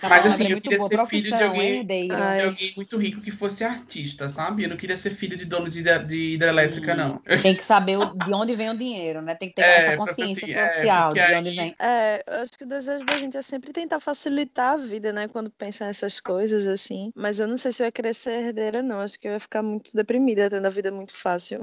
[0.09, 3.63] Mas assim, é eu queria ser filho de alguém, de alguém, muito rico que fosse
[3.63, 4.63] artista, sabe?
[4.63, 7.17] Eu não queria ser filho de dono de, de hidrelétrica, não.
[7.41, 9.35] Tem que saber de onde vem o dinheiro, né?
[9.35, 11.75] Tem que ter é, essa consciência assim, social é, de onde vem.
[11.79, 15.27] É, eu acho que o desejo da gente é sempre tentar facilitar a vida, né?
[15.27, 17.11] Quando pensa nessas coisas, assim.
[17.15, 19.01] Mas eu não sei se eu ia querer ser herdeira, não.
[19.01, 21.59] Acho que eu ia ficar muito deprimida, tendo a vida muito fácil.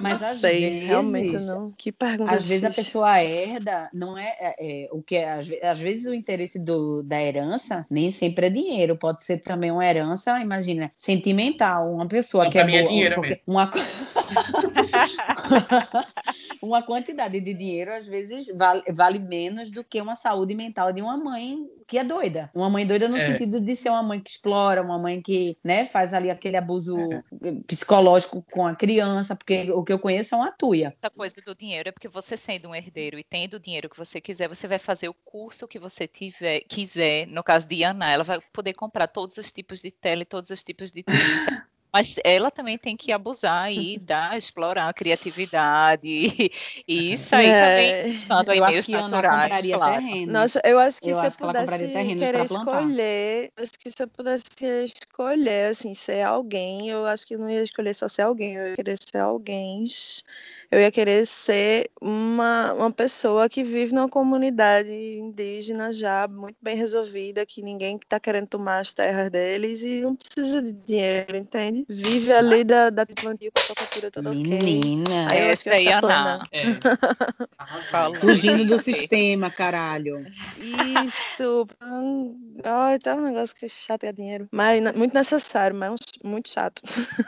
[0.00, 1.72] Mas às sei, vezes, realmente não.
[1.72, 2.34] Que pergunta.
[2.34, 6.06] Às vezes a pessoa herda, não é, é, é o que é, às, às vezes
[6.06, 10.90] o interesse do, da herança nem sempre é dinheiro, pode ser também uma herança, imagina,
[10.96, 13.70] sentimental, uma pessoa não, que é boa, é dinheiro porque, uma
[16.62, 21.00] uma quantidade de dinheiro às vezes vale, vale, menos do que uma saúde mental de
[21.00, 22.50] uma mãe que é doida.
[22.52, 23.26] Uma mãe doida no é.
[23.26, 26.98] sentido de ser uma mãe que explora, uma mãe que, né, faz ali aquele abuso
[27.12, 27.22] é.
[27.66, 30.95] psicológico com a criança, porque o que eu conheço é uma tuia.
[31.02, 33.96] A coisa do dinheiro é porque você sendo um herdeiro e tendo o dinheiro que
[33.96, 37.26] você quiser, você vai fazer o curso que você tiver, quiser.
[37.28, 40.64] No caso de Ana, ela vai poder comprar todos os tipos de tele, todos os
[40.64, 41.12] tipos de tinta.
[41.96, 46.06] Mas ela também tem que abusar e dar, explorar a criatividade.
[46.86, 50.02] E, isso aí é, também expando aí eu acho que naturais, Ana compraria claro.
[50.02, 50.32] terreno.
[50.32, 54.08] Nossa, eu acho que eu se acho eu pudesse querer escolher, acho que se eu
[54.08, 54.44] pudesse
[54.84, 58.68] escolher, assim, ser alguém, eu acho que eu não ia escolher só ser alguém, eu
[58.68, 59.86] ia querer ser alguém
[60.70, 66.76] eu ia querer ser uma, uma pessoa que vive numa comunidade indígena já muito bem
[66.76, 71.85] resolvida, que ninguém está querendo tomar as terras deles e não precisa de dinheiro, entende?
[71.88, 75.38] Vive ali da, da plantio com a cultura toda Menina, ok.
[75.38, 76.66] Aí essa aí é a é.
[78.18, 80.26] Fugindo do sistema, caralho.
[80.58, 81.66] Isso.
[82.64, 84.48] Ai, tá um negócio que é chato é dinheiro.
[84.50, 85.94] Mas muito necessário, mas
[86.24, 86.82] muito chato.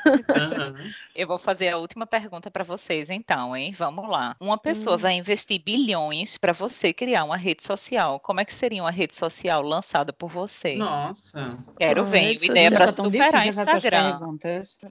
[0.07, 0.91] Uhum.
[1.15, 3.75] Eu vou fazer a última pergunta para vocês, então, hein?
[3.77, 4.37] Vamos lá.
[4.41, 5.01] Uma pessoa hum.
[5.01, 8.21] vai investir bilhões para você criar uma rede social.
[8.21, 10.77] Como é que seria uma rede social lançada por você?
[10.77, 11.59] Nossa.
[11.79, 12.43] Quero ver.
[12.43, 14.19] Ideia para superar Instagram.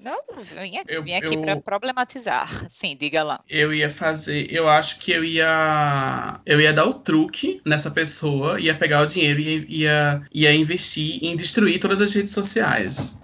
[0.02, 2.68] Não, vim aqui, vim aqui para problematizar.
[2.70, 3.44] Sim, diga lá.
[3.50, 8.60] Eu ia fazer, eu acho que eu ia eu ia dar o truque nessa pessoa,
[8.60, 13.18] ia pegar o dinheiro e ia, ia investir em destruir todas as redes sociais.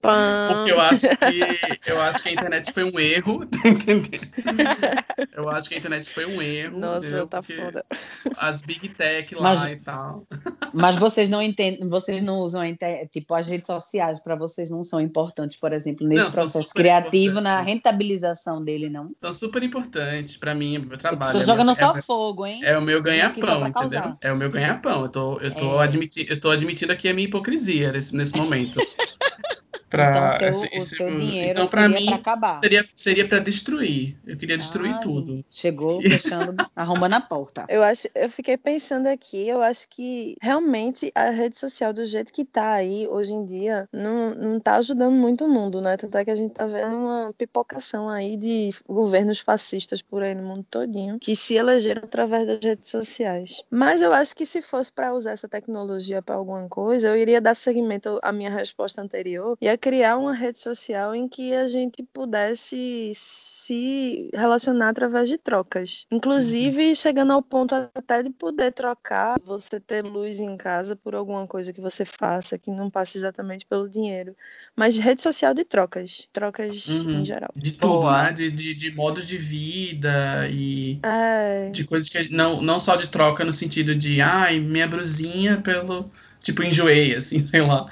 [0.00, 4.26] Porque eu acho que eu acho que a internet foi um erro, tá entendendo?
[5.32, 6.78] Eu acho que a internet foi um erro.
[6.78, 7.26] Nossa, entendeu?
[7.26, 7.84] tá Porque foda.
[8.38, 10.26] As big tech lá mas, e tal.
[10.72, 12.62] Mas vocês não entendem, vocês não usam
[13.10, 17.40] tipo as redes sociais para vocês não são importantes, por exemplo, nesse não, processo criativo
[17.40, 19.10] na rentabilização dele, não?
[19.20, 21.32] São super importantes para mim, meu trabalho.
[21.32, 22.60] Tô é jogando meu, só é, fogo, hein?
[22.64, 24.16] É o meu ganha-pão, entendeu?
[24.20, 25.02] É o meu ganha-pão.
[25.02, 25.84] Eu tô, eu tô, é.
[25.84, 28.78] admiti eu tô admitindo aqui a minha hipocrisia nesse, nesse momento.
[29.88, 32.58] Pra, então, seu, esse, o seu dinheiro então, seria para acabar.
[32.58, 34.16] Seria, seria para destruir.
[34.26, 35.44] Eu queria destruir Ai, tudo.
[35.50, 37.64] Chegou fechando, arrombando a porta.
[37.68, 42.32] Eu acho, eu fiquei pensando aqui, eu acho que realmente a rede social do jeito
[42.32, 45.96] que tá aí hoje em dia não, não tá ajudando muito o mundo, né?
[45.96, 50.34] Tanto é que a gente tá vendo uma pipocação aí de governos fascistas por aí
[50.34, 53.62] no mundo todinho que se elegeram através das redes sociais.
[53.70, 57.40] Mas eu acho que se fosse para usar essa tecnologia para alguma coisa, eu iria
[57.40, 62.02] dar seguimento à minha resposta anterior e criar uma rede social em que a gente
[62.02, 66.06] pudesse se relacionar através de trocas.
[66.10, 66.94] Inclusive, uhum.
[66.94, 71.72] chegando ao ponto até de poder trocar, você ter luz em casa por alguma coisa
[71.72, 74.36] que você faça, que não passe exatamente pelo dinheiro.
[74.76, 76.28] Mas rede social de trocas.
[76.32, 77.22] Trocas uhum.
[77.22, 77.50] em geral.
[77.56, 78.32] De tudo, né?
[78.32, 81.70] De, de, de, modos de vida e é...
[81.70, 82.32] de coisas que.
[82.32, 86.10] Não, não só de troca no sentido de, ai, minha brusinha pelo.
[86.40, 87.90] Tipo, enjoei, assim, sei lá.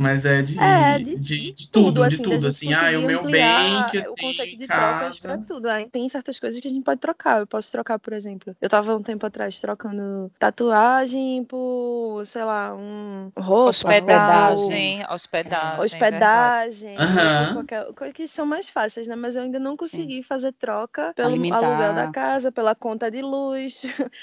[0.00, 2.46] Mas é de, é, de, de, de tudo, tudo, assim, de tudo.
[2.46, 5.68] Assim, ah, o meu bem que eu o conceito de trocas pra tudo.
[5.68, 7.40] Aí tem certas coisas que a gente pode trocar.
[7.40, 8.56] Eu posso trocar, por exemplo.
[8.62, 13.68] Eu tava um tempo atrás trocando tatuagem por, sei lá, um roupa.
[13.68, 15.84] Hospedagem, hospedagem.
[15.84, 16.96] Hospedagem.
[16.96, 17.52] Uhum.
[17.52, 19.14] Qualquer, coisa que são mais fáceis, né?
[19.14, 20.22] Mas eu ainda não consegui Sim.
[20.22, 21.58] fazer troca pelo Alimentar.
[21.58, 23.82] aluguel da casa, pela conta de luz.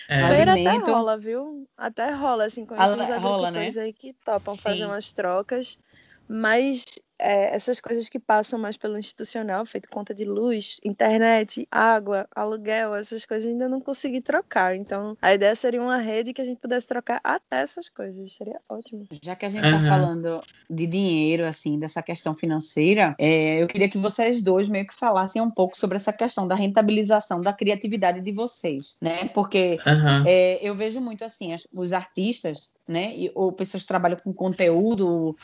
[0.10, 0.26] É.
[0.28, 1.68] Feira até rola, viu?
[1.78, 3.84] Até rola, assim, com esses agricultores né?
[3.84, 4.62] aí que topam Sim.
[4.62, 5.67] fazer umas trocas
[6.28, 6.84] mas
[7.20, 12.96] é, essas coisas que passam mais pelo institucional, feito conta de luz, internet, água, aluguel,
[12.96, 14.76] essas coisas ainda não consegui trocar.
[14.76, 18.34] Então, a ideia seria uma rede que a gente pudesse trocar até essas coisas.
[18.34, 19.06] Seria ótimo.
[19.22, 19.88] Já que a gente está uhum.
[19.88, 24.94] falando de dinheiro, assim, dessa questão financeira, é, eu queria que vocês dois meio que
[24.94, 29.30] falassem um pouco sobre essa questão da rentabilização da criatividade de vocês, né?
[29.30, 30.24] Porque uhum.
[30.26, 33.14] é, eu vejo muito assim, os artistas, né?
[33.36, 35.36] ou pessoas que trabalham com conteúdo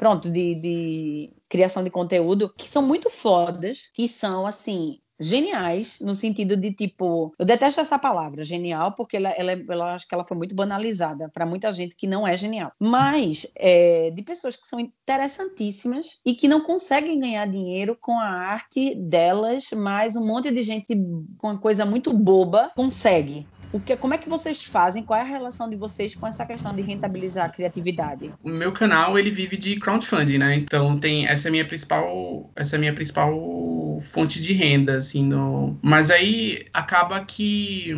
[0.00, 6.14] pronto, de, de criação de conteúdo, que são muito fodas, que são, assim, geniais, no
[6.14, 7.34] sentido de tipo.
[7.38, 11.28] Eu detesto essa palavra, genial, porque ela, ela, ela acho que ela foi muito banalizada
[11.28, 12.72] para muita gente que não é genial.
[12.80, 18.24] Mas é, de pessoas que são interessantíssimas e que não conseguem ganhar dinheiro com a
[18.26, 20.96] arte delas, mas um monte de gente
[21.36, 23.46] com uma coisa muito boba consegue.
[23.72, 25.02] O que, como é que vocês fazem?
[25.02, 28.32] Qual é a relação de vocês com essa questão de rentabilizar a criatividade?
[28.42, 30.54] O meu canal ele vive de crowdfunding, né?
[30.56, 35.24] Então tem essa é minha principal essa é minha principal fonte de renda, assim.
[35.24, 35.78] No...
[35.82, 37.90] Mas aí acaba que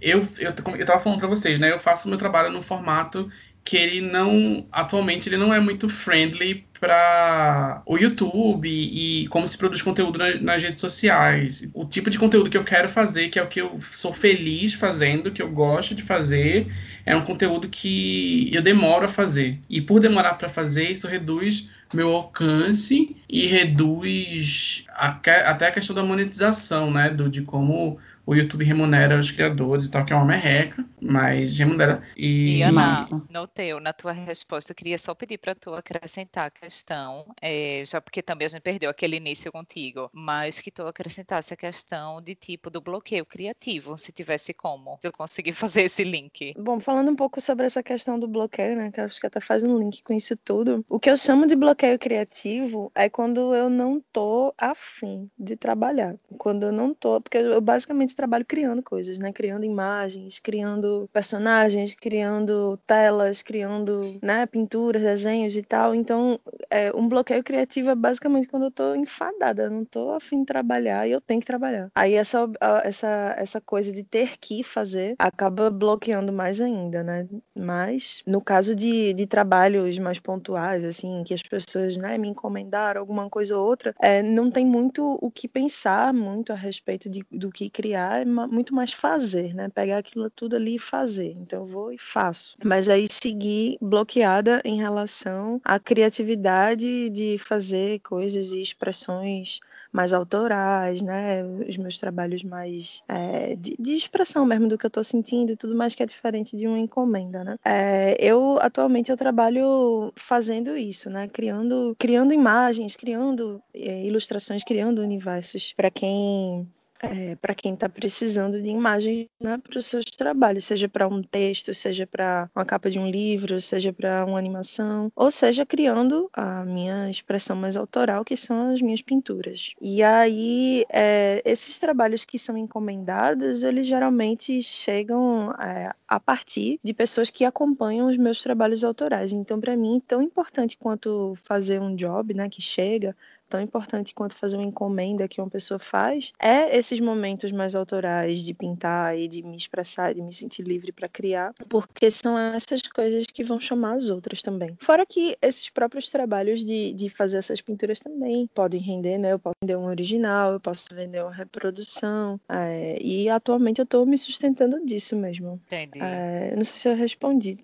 [0.00, 1.70] eu, eu, eu falando para vocês, né?
[1.72, 3.30] Eu faço meu trabalho no formato
[3.64, 9.58] que ele não atualmente ele não é muito friendly para o YouTube e, como se
[9.58, 11.66] produz conteúdo na, nas redes sociais.
[11.74, 14.74] O tipo de conteúdo que eu quero fazer, que é o que eu sou feliz
[14.74, 16.72] fazendo, que eu gosto de fazer,
[17.04, 19.58] é um conteúdo que eu demoro a fazer.
[19.68, 25.96] E por demorar para fazer, isso reduz meu alcance e reduz a, até a questão
[25.96, 27.10] da monetização, né?
[27.10, 31.58] Do, de como o YouTube remunera os criadores e tal, que é uma merreca, mas
[31.58, 32.02] remunera.
[32.14, 32.96] E, e Ana,
[33.30, 37.82] no teu, na tua resposta, eu queria só pedir para tu acrescentar a questão, é,
[37.86, 42.20] já porque também a gente perdeu aquele início contigo, mas que tu acrescentasse a questão
[42.20, 46.52] de tipo do bloqueio criativo, se tivesse como, se eu conseguir fazer esse link.
[46.58, 49.40] Bom, falando um pouco sobre essa questão do bloqueio, né, que eu acho que até
[49.40, 53.54] faz um link com isso tudo, o que eu chamo de bloqueio criativo é quando
[53.54, 58.82] eu não tô afim de trabalhar, quando eu não tô, porque eu basicamente trabalho criando
[58.82, 59.32] coisas, né?
[59.32, 65.94] Criando imagens, criando personagens, criando telas, criando né, pinturas, desenhos e tal.
[65.94, 70.40] Então, é, um bloqueio criativo é basicamente quando eu tô enfadada, eu não tô afim
[70.40, 71.90] de trabalhar e eu tenho que trabalhar.
[71.94, 72.48] Aí essa,
[72.82, 77.28] essa, essa coisa de ter que fazer acaba bloqueando mais ainda, né?
[77.56, 83.00] Mas no caso de, de trabalhos mais pontuais, assim, que as pessoas né, me encomendaram
[83.00, 87.24] alguma coisa ou outra, é, não tem muito o que pensar muito a respeito de,
[87.30, 89.68] do que criar é muito mais fazer, né?
[89.68, 91.36] Pegar aquilo tudo ali e fazer.
[91.38, 92.56] Então eu vou e faço.
[92.64, 99.60] Mas aí seguir bloqueada em relação à criatividade de fazer coisas e expressões
[99.92, 101.42] mais autorais, né?
[101.44, 105.56] Os meus trabalhos mais é, de, de, expressão mesmo do que eu estou sentindo e
[105.56, 107.56] tudo mais que é diferente de uma encomenda, né?
[107.64, 111.28] É, eu atualmente eu trabalho fazendo isso, né?
[111.28, 116.68] Criando, criando imagens, criando é, ilustrações, criando universos para quem
[117.00, 121.22] é, para quem está precisando de imagens né, para os seus trabalhos, seja para um
[121.22, 126.28] texto, seja para uma capa de um livro, seja para uma animação, ou seja criando
[126.32, 129.74] a minha expressão mais autoral, que são as minhas pinturas.
[129.80, 136.92] E aí, é, esses trabalhos que são encomendados, eles geralmente chegam é, a partir de
[136.92, 139.32] pessoas que acompanham os meus trabalhos autorais.
[139.32, 143.14] Então, para mim, tão importante quanto fazer um job, né, que chega
[143.48, 148.42] tão importante quanto fazer uma encomenda que uma pessoa faz é esses momentos mais autorais
[148.42, 152.82] de pintar e de me expressar, de me sentir livre para criar, porque são essas
[152.82, 154.76] coisas que vão chamar as outras também.
[154.80, 159.32] Fora que esses próprios trabalhos de, de fazer essas pinturas também podem render, né?
[159.32, 164.04] Eu posso vender um original, eu posso vender uma reprodução, é, e atualmente eu estou
[164.04, 165.60] me sustentando disso mesmo.
[165.66, 166.00] Entendi.
[166.00, 167.58] É, não sei se eu respondi.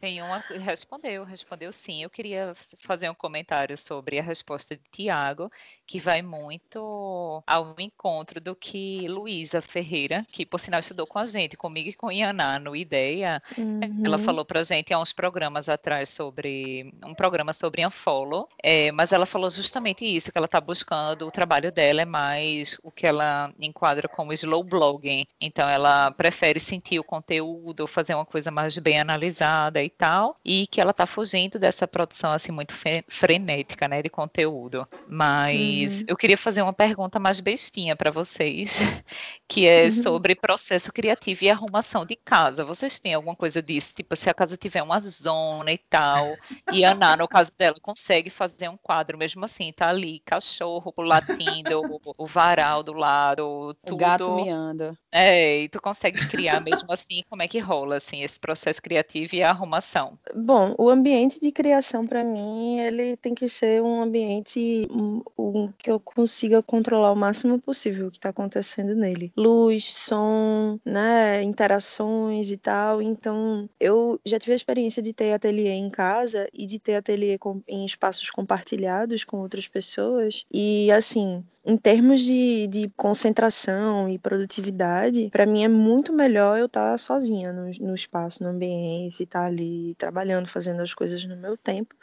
[0.00, 0.38] Tem uma.
[0.38, 2.02] Respondeu, respondeu sim.
[2.02, 5.50] Eu queria fazer um comentário sobre a resposta Tiago,
[5.86, 11.26] que vai muito ao encontro do que Luísa Ferreira, que por sinal estudou com a
[11.26, 14.02] gente, comigo e com Ianá no Ideia, uhum.
[14.04, 19.12] ela falou pra gente há uns programas atrás sobre um programa sobre Unfollow, é, mas
[19.12, 23.06] ela falou justamente isso, que ela está buscando, o trabalho dela é mais o que
[23.06, 25.26] ela enquadra como slow blogging.
[25.40, 30.66] Então ela prefere sentir o conteúdo, fazer uma coisa mais bem analisada e tal, e
[30.66, 32.74] que ela está fugindo dessa produção assim muito
[33.08, 34.73] frenética, né, de conteúdo.
[35.08, 36.06] Mas uhum.
[36.08, 38.78] eu queria fazer uma pergunta mais bestinha para vocês,
[39.48, 39.90] que é uhum.
[39.90, 42.64] sobre processo criativo e arrumação de casa.
[42.64, 43.92] Vocês têm alguma coisa disso?
[43.94, 46.34] Tipo, se a casa tiver uma zona e tal,
[46.72, 50.94] e a Ana, no caso dela, consegue fazer um quadro mesmo assim, tá ali, cachorro
[50.98, 51.82] latindo,
[52.16, 53.94] o, varal do lado, tudo.
[53.94, 54.96] O gato miando.
[55.12, 59.34] É, e tu consegue criar mesmo assim, como é que rola assim esse processo criativo
[59.34, 60.18] e a arrumação?
[60.34, 64.58] Bom, o ambiente de criação para mim, ele tem que ser um ambiente
[64.90, 69.32] um, um, que eu consiga controlar o máximo possível o que está acontecendo nele.
[69.36, 73.00] Luz, som, né, interações e tal.
[73.02, 77.38] Então, eu já tive a experiência de ter ateliê em casa e de ter ateliê
[77.38, 80.44] com, em espaços compartilhados com outras pessoas.
[80.52, 86.66] E assim, em termos de, de concentração e produtividade, para mim é muito melhor eu
[86.66, 91.24] estar tá sozinha no, no, espaço, no ambiente, estar tá ali trabalhando, fazendo as coisas
[91.24, 91.94] no meu tempo,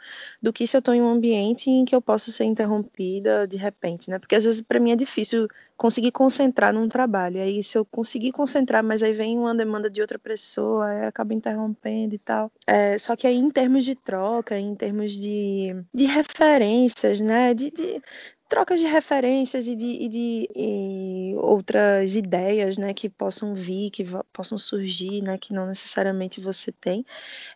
[0.42, 3.56] do que se eu estou em um ambiente em que eu posso ser interrompida de
[3.56, 4.18] repente, né?
[4.18, 7.40] Porque às vezes para mim é difícil conseguir concentrar num trabalho.
[7.40, 11.34] Aí se eu conseguir concentrar, mas aí vem uma demanda de outra pessoa, aí acaba
[11.34, 12.52] interrompendo e tal.
[12.66, 17.54] É, só que aí em termos de troca, em termos de, de referências, né?
[17.54, 18.00] De, de,
[18.52, 24.04] trocas de referências e de, e de e outras ideias, né, que possam vir, que
[24.30, 27.02] possam surgir, né, que não necessariamente você tem.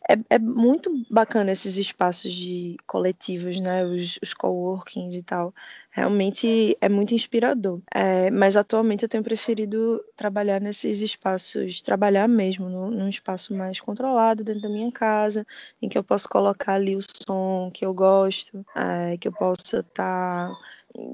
[0.09, 5.55] É, é muito bacana esses espaços de coletivos, né, os, os coworkings e tal.
[5.91, 7.83] realmente é muito inspirador.
[7.95, 13.81] É, mas atualmente eu tenho preferido trabalhar nesses espaços, trabalhar mesmo no, num espaço mais
[13.81, 15.47] controlado dentro da minha casa,
[15.83, 19.81] em que eu posso colocar ali o som que eu gosto, é, que eu possa
[19.81, 20.57] estar tá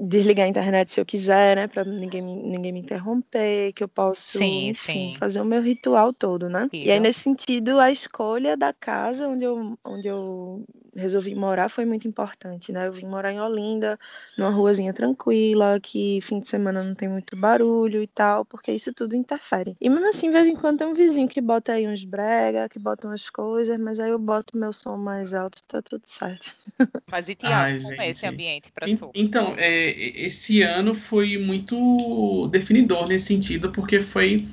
[0.01, 4.37] desligar a internet se eu quiser, né, para ninguém, ninguém me interromper, que eu posso,
[4.37, 5.15] sim, enfim, sim.
[5.17, 6.67] fazer o meu ritual todo, né?
[6.71, 10.63] Sim, e aí nesse sentido a escolha da casa onde eu, onde eu
[10.95, 12.87] resolvi morar foi muito importante, né?
[12.87, 13.99] Eu vim morar em Olinda,
[14.37, 18.93] numa ruazinha tranquila, que fim de semana não tem muito barulho e tal, porque isso
[18.93, 19.75] tudo interfere.
[19.81, 22.69] E mesmo assim, de vez em quando tem um vizinho que bota aí uns brega,
[22.69, 26.55] que bota umas coisas, mas aí eu boto meu som mais alto, tá tudo certo.
[27.11, 29.11] Mas e Tiago, como é esse ambiente para tu?
[29.13, 29.72] Então, é,
[30.15, 34.45] esse ano foi muito definidor nesse sentido, porque foi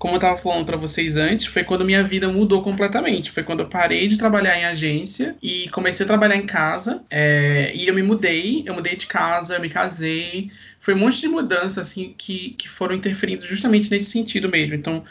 [0.00, 3.30] como eu estava falando para vocês antes, foi quando minha vida mudou completamente.
[3.30, 7.02] Foi quando eu parei de trabalhar em agência e comecei a trabalhar em casa.
[7.10, 10.50] É, e eu me mudei, eu mudei de casa, eu me casei.
[10.80, 14.74] Foi um monte de mudanças assim que, que foram interferindo justamente nesse sentido mesmo.
[14.74, 15.04] Então,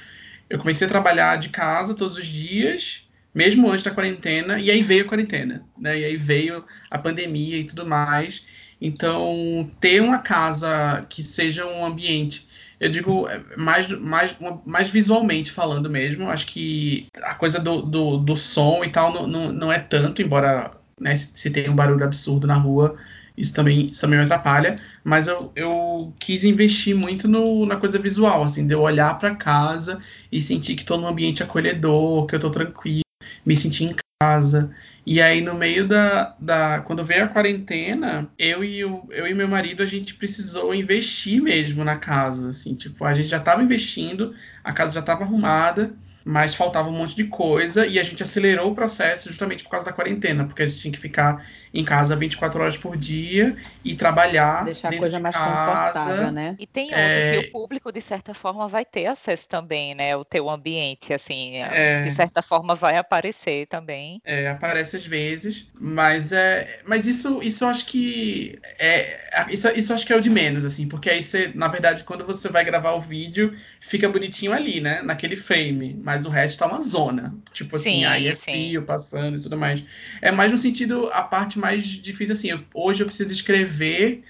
[0.49, 4.81] eu comecei a trabalhar de casa todos os dias, mesmo antes da quarentena, e aí
[4.81, 5.99] veio a quarentena, né?
[5.99, 8.41] E aí veio a pandemia e tudo mais.
[8.81, 12.47] Então, ter uma casa que seja um ambiente
[12.79, 16.29] eu digo é, mais, mais, mais visualmente falando mesmo.
[16.29, 20.21] Acho que a coisa do, do, do som e tal não, não, não é tanto,
[20.21, 22.95] embora né, se tem um barulho absurdo na rua,
[23.37, 24.75] isso também, isso também me atrapalha.
[25.03, 29.35] Mas eu, eu quis investir muito no, na coisa visual, assim, de eu olhar para
[29.35, 29.99] casa
[30.31, 33.03] e sentir que estou num ambiente acolhedor, que eu estou tranquilo,
[33.45, 34.71] me sentir em casa.
[35.05, 36.35] E aí, no meio da.
[36.37, 40.75] da quando veio a quarentena, eu e, o, eu e meu marido, a gente precisou
[40.75, 42.49] investir mesmo na casa.
[42.49, 46.93] Assim, tipo, a gente já estava investindo, a casa já estava arrumada mas faltava um
[46.93, 50.63] monte de coisa e a gente acelerou o processo justamente por causa da quarentena, porque
[50.63, 54.97] a gente tinha que ficar em casa 24 horas por dia e trabalhar deixar a
[54.97, 55.99] coisa de mais casa.
[55.99, 56.55] confortável, né?
[56.59, 57.31] E tem outro é...
[57.31, 60.15] que o público de certa forma vai ter acesso também, né?
[60.15, 62.03] O teu ambiente, assim, é...
[62.03, 64.21] de certa forma vai aparecer também.
[64.25, 69.93] É, aparece às vezes, mas é, mas isso, isso eu acho que é, isso, isso
[69.93, 72.63] acho que é o de menos, assim, porque aí você, na verdade, quando você vai
[72.63, 75.01] gravar o vídeo, fica bonitinho ali, né?
[75.01, 77.35] Naquele frame, mas o resto tá uma zona.
[77.53, 78.51] Tipo assim, sim, aí é sim.
[78.51, 79.85] fio passando e tudo mais.
[80.19, 84.23] É mais no sentido, a parte mais difícil, assim, eu, hoje eu preciso escrever,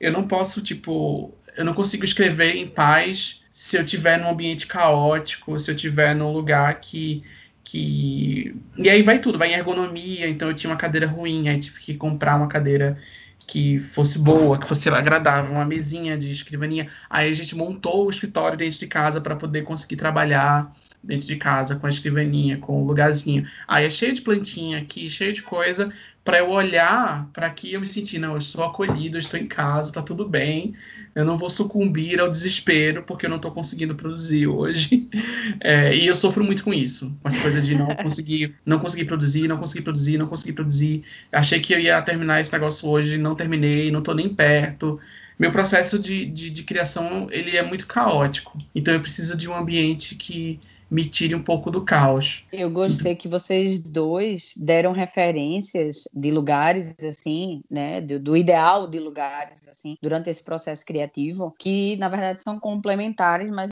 [0.00, 4.66] eu não posso, tipo, eu não consigo escrever em paz se eu tiver num ambiente
[4.66, 7.22] caótico, se eu tiver num lugar que
[7.62, 11.60] que e aí vai tudo, vai em ergonomia, então eu tinha uma cadeira ruim, aí
[11.60, 12.98] tive que comprar uma cadeira
[13.46, 16.88] que fosse boa, que fosse agradável, uma mesinha de escrivaninha.
[17.08, 21.36] Aí a gente montou o escritório dentro de casa para poder conseguir trabalhar dentro de
[21.36, 23.46] casa, com a escrivaninha, com o lugarzinho.
[23.66, 27.80] Aí é cheio de plantinha aqui, cheio de coisa, para eu olhar para aqui eu
[27.80, 30.74] me sentir, não, eu estou acolhido, eu estou em casa, tá tudo bem,
[31.14, 35.08] eu não vou sucumbir ao desespero porque eu não estou conseguindo produzir hoje.
[35.62, 39.04] É, e eu sofro muito com isso, com essa coisa de não conseguir, não conseguir
[39.04, 41.04] produzir, não conseguir produzir, não conseguir produzir.
[41.30, 44.98] Achei que eu ia terminar esse negócio hoje, não terminei, não estou nem perto
[45.38, 48.58] meu processo de, de, de, criação ele é muito caótico.
[48.74, 52.46] Então eu preciso de um ambiente que me tire um pouco do caos.
[52.52, 58.98] Eu gostei que vocês dois deram referências de lugares assim, né, do, do ideal de
[58.98, 63.70] lugares assim, durante esse processo criativo, que na verdade são complementares, mas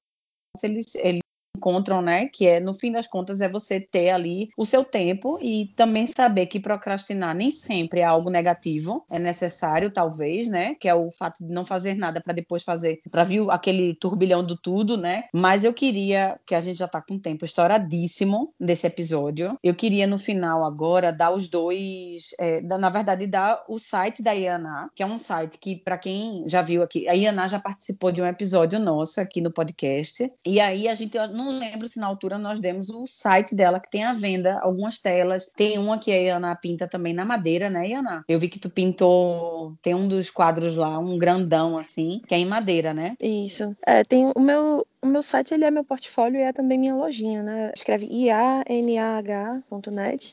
[0.62, 1.20] eles, eles
[1.58, 2.28] encontram, né?
[2.28, 6.06] Que é, no fim das contas, é você ter ali o seu tempo e também
[6.06, 10.74] saber que procrastinar nem sempre é algo negativo, é necessário, talvez, né?
[10.80, 14.44] Que é o fato de não fazer nada para depois fazer, para vir aquele turbilhão
[14.44, 15.24] do tudo, né?
[15.32, 19.74] Mas eu queria, que a gente já tá com o tempo estouradíssimo desse episódio, eu
[19.74, 24.90] queria no final agora dar os dois, é, na verdade, dar o site da Iana,
[24.94, 28.22] que é um site que, para quem já viu aqui, a Iana já participou de
[28.22, 32.06] um episódio nosso aqui no podcast, e aí a gente não não lembro se na
[32.06, 35.50] altura nós demos o site dela, que tem à venda algumas telas.
[35.56, 38.24] Tem uma que a Ana pinta também na madeira, né, Ana?
[38.28, 39.74] Eu vi que tu pintou.
[39.82, 43.16] Tem um dos quadros lá, um grandão assim, que é em madeira, né?
[43.20, 43.74] Isso.
[43.86, 46.94] É, tem o meu o meu site ele é meu portfólio e é também minha
[46.94, 47.72] lojinha, né?
[47.74, 48.74] Escreve ianah.net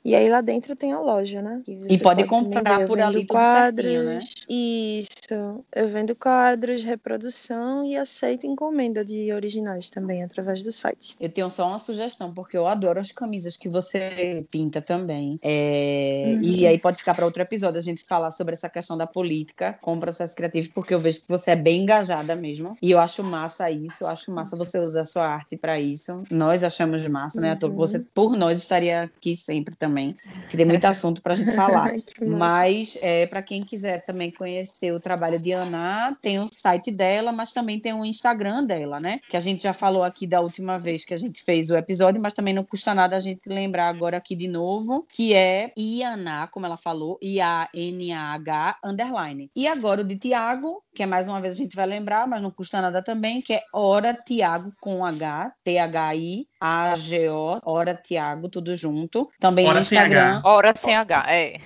[0.03, 1.61] e aí lá dentro tem a loja, né?
[1.67, 4.19] E pode, pode comprar por ali quadros, certinho, né?
[4.49, 5.63] Isso.
[5.73, 11.15] Eu vendo quadros, reprodução e aceito encomenda de originais também através do site.
[11.19, 15.39] Eu tenho só uma sugestão, porque eu adoro as camisas que você pinta também.
[15.43, 16.23] É...
[16.27, 16.41] Uhum.
[16.41, 19.77] E aí pode ficar para outro episódio a gente falar sobre essa questão da política
[19.81, 22.75] com o processo criativo, porque eu vejo que você é bem engajada mesmo.
[22.81, 25.79] E eu acho massa isso, eu acho massa massa você usar a sua arte para
[25.79, 26.23] isso.
[26.31, 27.57] Nós achamos massa, né?
[27.61, 27.75] Uhum.
[27.75, 30.15] Você, por nós, estaria aqui sempre também,
[30.49, 31.91] que tem muito assunto para a gente falar.
[32.25, 37.31] mas, é, para quem quiser também conhecer o trabalho de Ana, tem o site dela,
[37.31, 39.19] mas também tem o Instagram dela, né?
[39.29, 42.21] Que a gente já falou aqui da última vez que a gente fez o episódio,
[42.21, 46.47] mas também não custa nada a gente lembrar agora aqui de novo, que é Iana,
[46.47, 49.49] como ela falou, I-A-N-A-H, underline.
[49.55, 52.41] E agora o de Tiago, que é mais uma vez a gente vai lembrar, mas
[52.41, 54.44] não custa nada também, que é Hora Tiago
[54.79, 59.29] com H, T-H-I, A-G-O, Hora Tiago, tudo junto.
[59.39, 60.41] Também Hora no Instagram.
[60.43, 61.59] Hora sem H, é.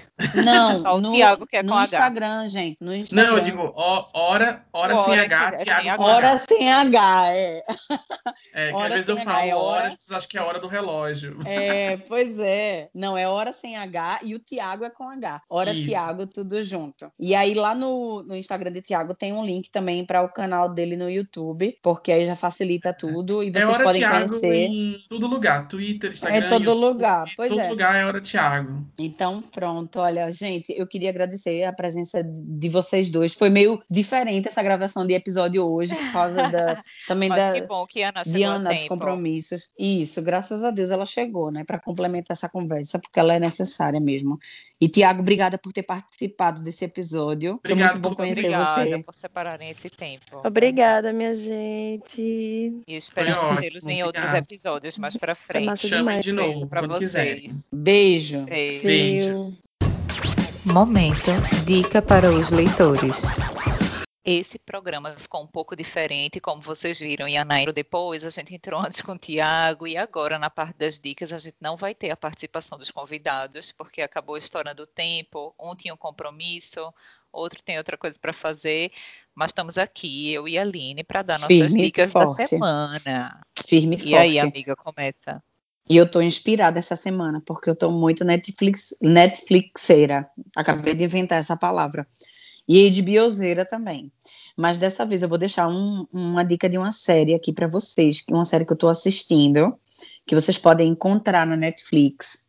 [0.44, 1.84] Não, Só o no, Tiago que é com no H.
[1.84, 2.84] Instagram, gente.
[2.84, 3.28] No Instagram.
[3.28, 7.64] Não, eu digo hora, hora, sem H, Tiago com Hora sem H, é.
[8.54, 10.68] É, que às vezes eu falo é hora, as pessoas acham que é hora do
[10.68, 11.40] relógio.
[11.46, 12.90] É, pois é.
[12.94, 15.42] Não, é hora sem H e o Tiago é com H.
[15.50, 15.88] Hora Isso.
[15.88, 17.12] Tiago, tudo junto.
[17.18, 20.70] E aí lá no, no Instagram de Tiago tem um link também para o canal
[20.70, 24.56] dele no YouTube, porque aí já facilita tudo e é vocês é podem Thiago conhecer.
[24.56, 26.38] Em todo lugar, Twitter, Instagram.
[26.38, 27.64] É todo YouTube, lugar, pois todo é.
[27.64, 28.86] Todo lugar é hora Thiago.
[29.00, 33.34] Então, pronto, olha, gente, eu queria agradecer a presença de vocês dois.
[33.34, 37.62] Foi meio diferente essa gravação de episódio hoje, por causa da também Mas da que
[37.62, 39.72] bom que a Ana de Ana dos compromissos.
[39.78, 44.00] Isso, graças a Deus ela chegou, né, para complementar essa conversa, porque ela é necessária
[44.00, 44.40] mesmo.
[44.82, 47.56] E Tiago, obrigada por ter participado desse episódio.
[47.56, 49.04] Obrigado, Foi muito bom conhecer obrigada você.
[49.04, 50.42] por separarem esse tempo.
[50.44, 52.22] Obrigada, minha gente.
[52.88, 55.88] E esperamos tê-los em outros episódios mais para frente.
[55.88, 57.00] Chamem de novo, para vocês.
[57.00, 57.50] Quiserem.
[57.74, 58.42] Beijo.
[58.44, 58.84] Beijo.
[58.84, 59.54] Beijo.
[60.66, 61.32] Momento
[61.66, 63.24] dica para os leitores.
[64.32, 68.54] Esse programa ficou um pouco diferente, como vocês viram, e a Nairo depois, a gente
[68.54, 71.96] entrou antes com o Tiago, e agora na parte das dicas a gente não vai
[71.96, 76.94] ter a participação dos convidados, porque acabou estourando o tempo, um tinha um compromisso,
[77.34, 78.92] outro tem outra coisa para fazer,
[79.34, 82.38] mas estamos aqui, eu e a Aline, para dar Firme nossas dicas forte.
[82.38, 83.42] da semana.
[83.66, 84.14] Firme e forte.
[84.14, 85.42] aí, amiga, começa.
[85.90, 90.30] E eu tô inspirada essa semana, porque eu tô muito Netflix, Netflixeira.
[90.56, 92.08] Acabei de inventar essa palavra.
[92.70, 94.12] E HBOzeira também.
[94.56, 98.24] Mas dessa vez eu vou deixar um, uma dica de uma série aqui para vocês,
[98.30, 99.76] uma série que eu tô assistindo,
[100.28, 102.46] que vocês podem encontrar na Netflix.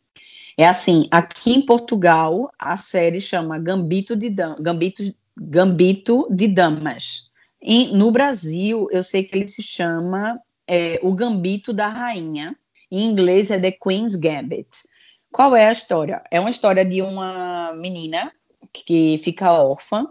[0.58, 5.02] É assim, aqui em Portugal, a série chama Gambito de, Gambito,
[5.34, 7.30] Gambito de Damas.
[7.62, 12.54] E no Brasil, eu sei que ele se chama é, O Gambito da Rainha
[12.90, 14.68] em inglês é The Queen's Gambit.
[15.30, 16.22] Qual é a história?
[16.30, 18.32] É uma história de uma menina
[18.72, 20.08] que fica órfã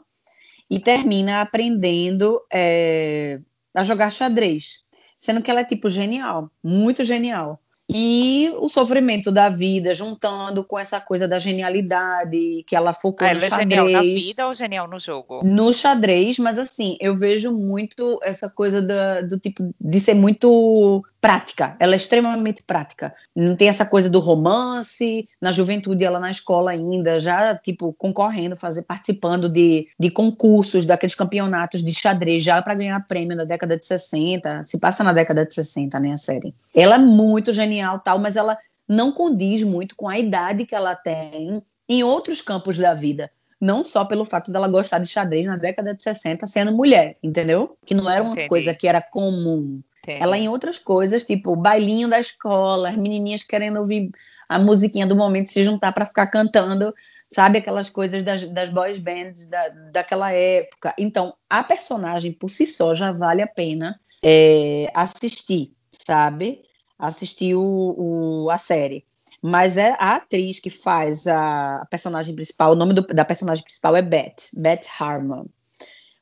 [0.70, 3.40] e termina aprendendo é,
[3.74, 4.84] a jogar xadrez,
[5.20, 7.60] sendo que ela é tipo genial, muito genial
[7.92, 13.34] e o sofrimento da vida, juntando com essa coisa da genialidade que ela focou ah,
[13.34, 13.60] no ela xadrez.
[13.60, 15.42] é genial na vida ou genial no jogo?
[15.44, 21.04] No xadrez, mas assim, eu vejo muito essa coisa da, do tipo de ser muito
[21.22, 21.76] prática.
[21.80, 23.14] Ela é extremamente prática.
[23.36, 25.28] Não tem essa coisa do romance.
[25.42, 31.16] Na juventude, ela na escola ainda, já tipo concorrendo, fazer participando de, de concursos, daqueles
[31.16, 34.66] campeonatos de xadrez já para ganhar prêmio na década de 60.
[34.66, 36.54] Se passa na década de 60, né, a série.
[36.74, 38.58] Ela é muito genial tal, mas ela
[38.88, 43.30] não condiz muito com a idade que ela tem em outros campos da vida.
[43.60, 47.78] Não só pelo fato dela gostar de xadrez na década de 60 sendo mulher, entendeu?
[47.86, 48.48] Que não era uma Entendi.
[48.48, 49.82] coisa que era comum.
[50.14, 54.12] Ela em outras coisas, tipo bailinho da escola, as menininhas querendo ouvir
[54.48, 56.94] a musiquinha do momento se juntar para ficar cantando,
[57.30, 57.60] sabe?
[57.60, 60.94] Aquelas coisas das, das boys bands da, daquela época.
[60.98, 66.64] Então, a personagem por si só já vale a pena é, assistir, sabe?
[67.00, 67.96] assistir o,
[68.44, 69.06] o, a série.
[69.42, 73.96] Mas é a atriz que faz a personagem principal, o nome do, da personagem principal
[73.96, 75.46] é Beth, Beth Harmon.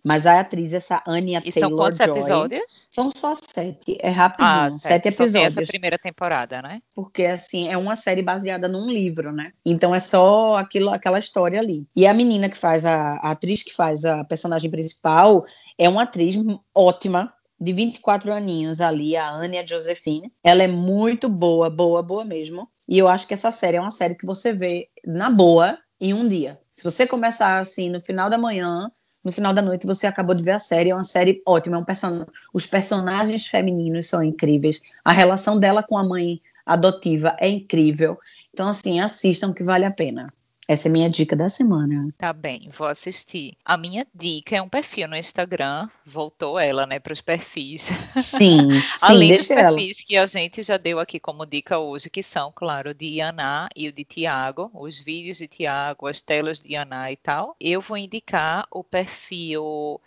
[0.08, 2.88] Mas a atriz, essa Anya e Taylor são quantos Joy, episódios?
[2.90, 5.54] São só sete, é rapidinho, ah, sete, episódios.
[5.54, 6.82] Só essa primeira temporada, né?
[6.96, 9.52] Porque assim é uma série baseada num livro, né?
[9.66, 11.86] Então é só aquilo, aquela história ali.
[11.94, 15.46] E a menina que faz a, a atriz que faz a personagem principal
[15.78, 16.38] é uma atriz
[16.74, 20.32] ótima, de 24 aninhos ali, a Anya Josephine.
[20.42, 22.70] Ela é muito boa, boa, boa mesmo.
[22.88, 26.14] E eu acho que essa série é uma série que você vê na boa em
[26.14, 26.60] um dia.
[26.74, 28.92] Se você começar assim no final da manhã,
[29.28, 31.80] no final da noite você acabou de ver a série, é uma série ótima, é
[31.82, 32.26] um person...
[32.54, 38.18] os personagens femininos são incríveis, a relação dela com a mãe adotiva é incrível.
[38.54, 40.34] Então assim, assistam que vale a pena.
[40.68, 42.14] Essa é a minha dica da semana.
[42.18, 43.54] Tá bem, vou assistir.
[43.64, 45.88] A minha dica é um perfil no Instagram.
[46.06, 47.84] Voltou ela, né, para os perfis.
[48.18, 49.76] Sim, sim Além dos ela.
[49.76, 53.70] perfis que a gente já deu aqui como dica hoje, que são, claro, de Ianá
[53.76, 57.56] e o de Tiago, os vídeos de Tiago, as telas de Ianá e tal.
[57.62, 60.02] Eu vou indicar o perfil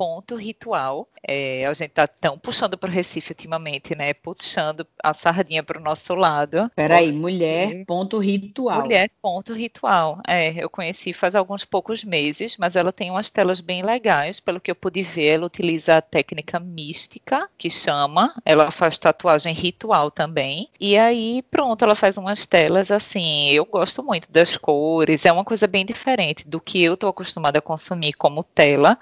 [0.00, 1.08] mulher.ritual.
[1.22, 4.14] É, a gente tá tão puxando para o Recife ultimamente, né?
[4.14, 6.70] Puxando a sardinha para o nosso lado.
[6.74, 8.80] Peraí, mulher.ritual.
[8.80, 10.20] Mulher.ritual.
[10.26, 14.40] É, eu conheci faz alguns poucos meses, mas ela tem umas telas bem legais.
[14.40, 18.34] Pelo que eu pude ver, ela utiliza a técnica mística, que chama.
[18.44, 20.68] Ela faz tatuagem ritual também.
[20.80, 23.50] E aí, pronto, ela faz umas telas assim.
[23.50, 25.26] Eu gosto muito das cores.
[25.26, 28.98] É uma coisa bem diferente do que eu tô acostumada a consumir como tela.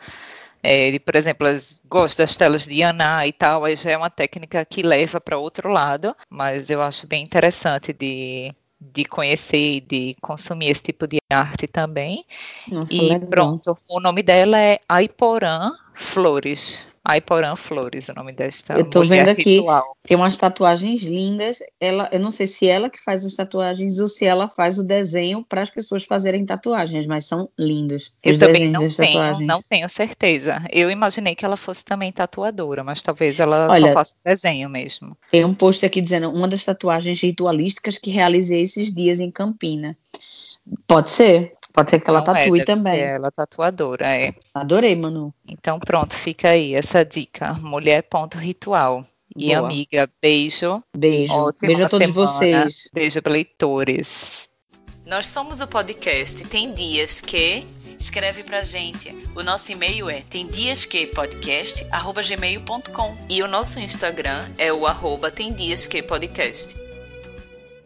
[0.63, 4.11] É, por exemplo, elas gostam das telas de Ana e tal, aí já é uma
[4.11, 9.81] técnica que leva para outro lado, mas eu acho bem interessante de, de conhecer e
[9.81, 12.25] de consumir esse tipo de arte também.
[12.67, 13.29] Nossa, e legal.
[13.29, 16.88] pronto, o nome dela é Aiporã Flores.
[17.09, 19.57] Aiporã Flores, o nome desta Eu tô vendo aqui.
[19.57, 19.97] ritual.
[20.05, 21.59] Tem umas tatuagens lindas.
[21.81, 24.83] Ela, eu não sei se ela que faz as tatuagens ou se ela faz o
[24.85, 29.47] desenho para as pessoas fazerem tatuagens, mas são lindos Eu os também não tenho, tatuagens.
[29.47, 30.63] não tenho certeza.
[30.71, 35.17] Eu imaginei que ela fosse também tatuadora, mas talvez ela Olha, só faça desenho mesmo.
[35.31, 39.97] Tem um post aqui dizendo uma das tatuagens ritualísticas que realizei esses dias em Campina.
[40.87, 41.55] Pode ser.
[41.73, 42.95] Pode ser que ela Não é, tatue deve também.
[42.95, 44.35] ser ela tatuadora, é.
[44.55, 45.33] Adorei, Manu.
[45.47, 47.53] Então pronto, fica aí essa dica.
[47.55, 49.05] Mulher.ritual.
[49.37, 49.59] E Boa.
[49.69, 50.83] amiga, beijo.
[50.97, 51.33] Beijo.
[51.35, 52.27] Ótima Beijo a todos semana.
[52.27, 52.91] vocês.
[52.93, 54.49] Beijo para leitores.
[55.07, 57.65] Nós somos o podcast Tem Dias Que.
[58.01, 59.13] Escreve pra gente.
[59.37, 63.17] O nosso e-mail é temdiasquepodcast@gmail.com.
[63.29, 66.75] E o nosso Instagram é o arroba Tem Dias Que Podcast.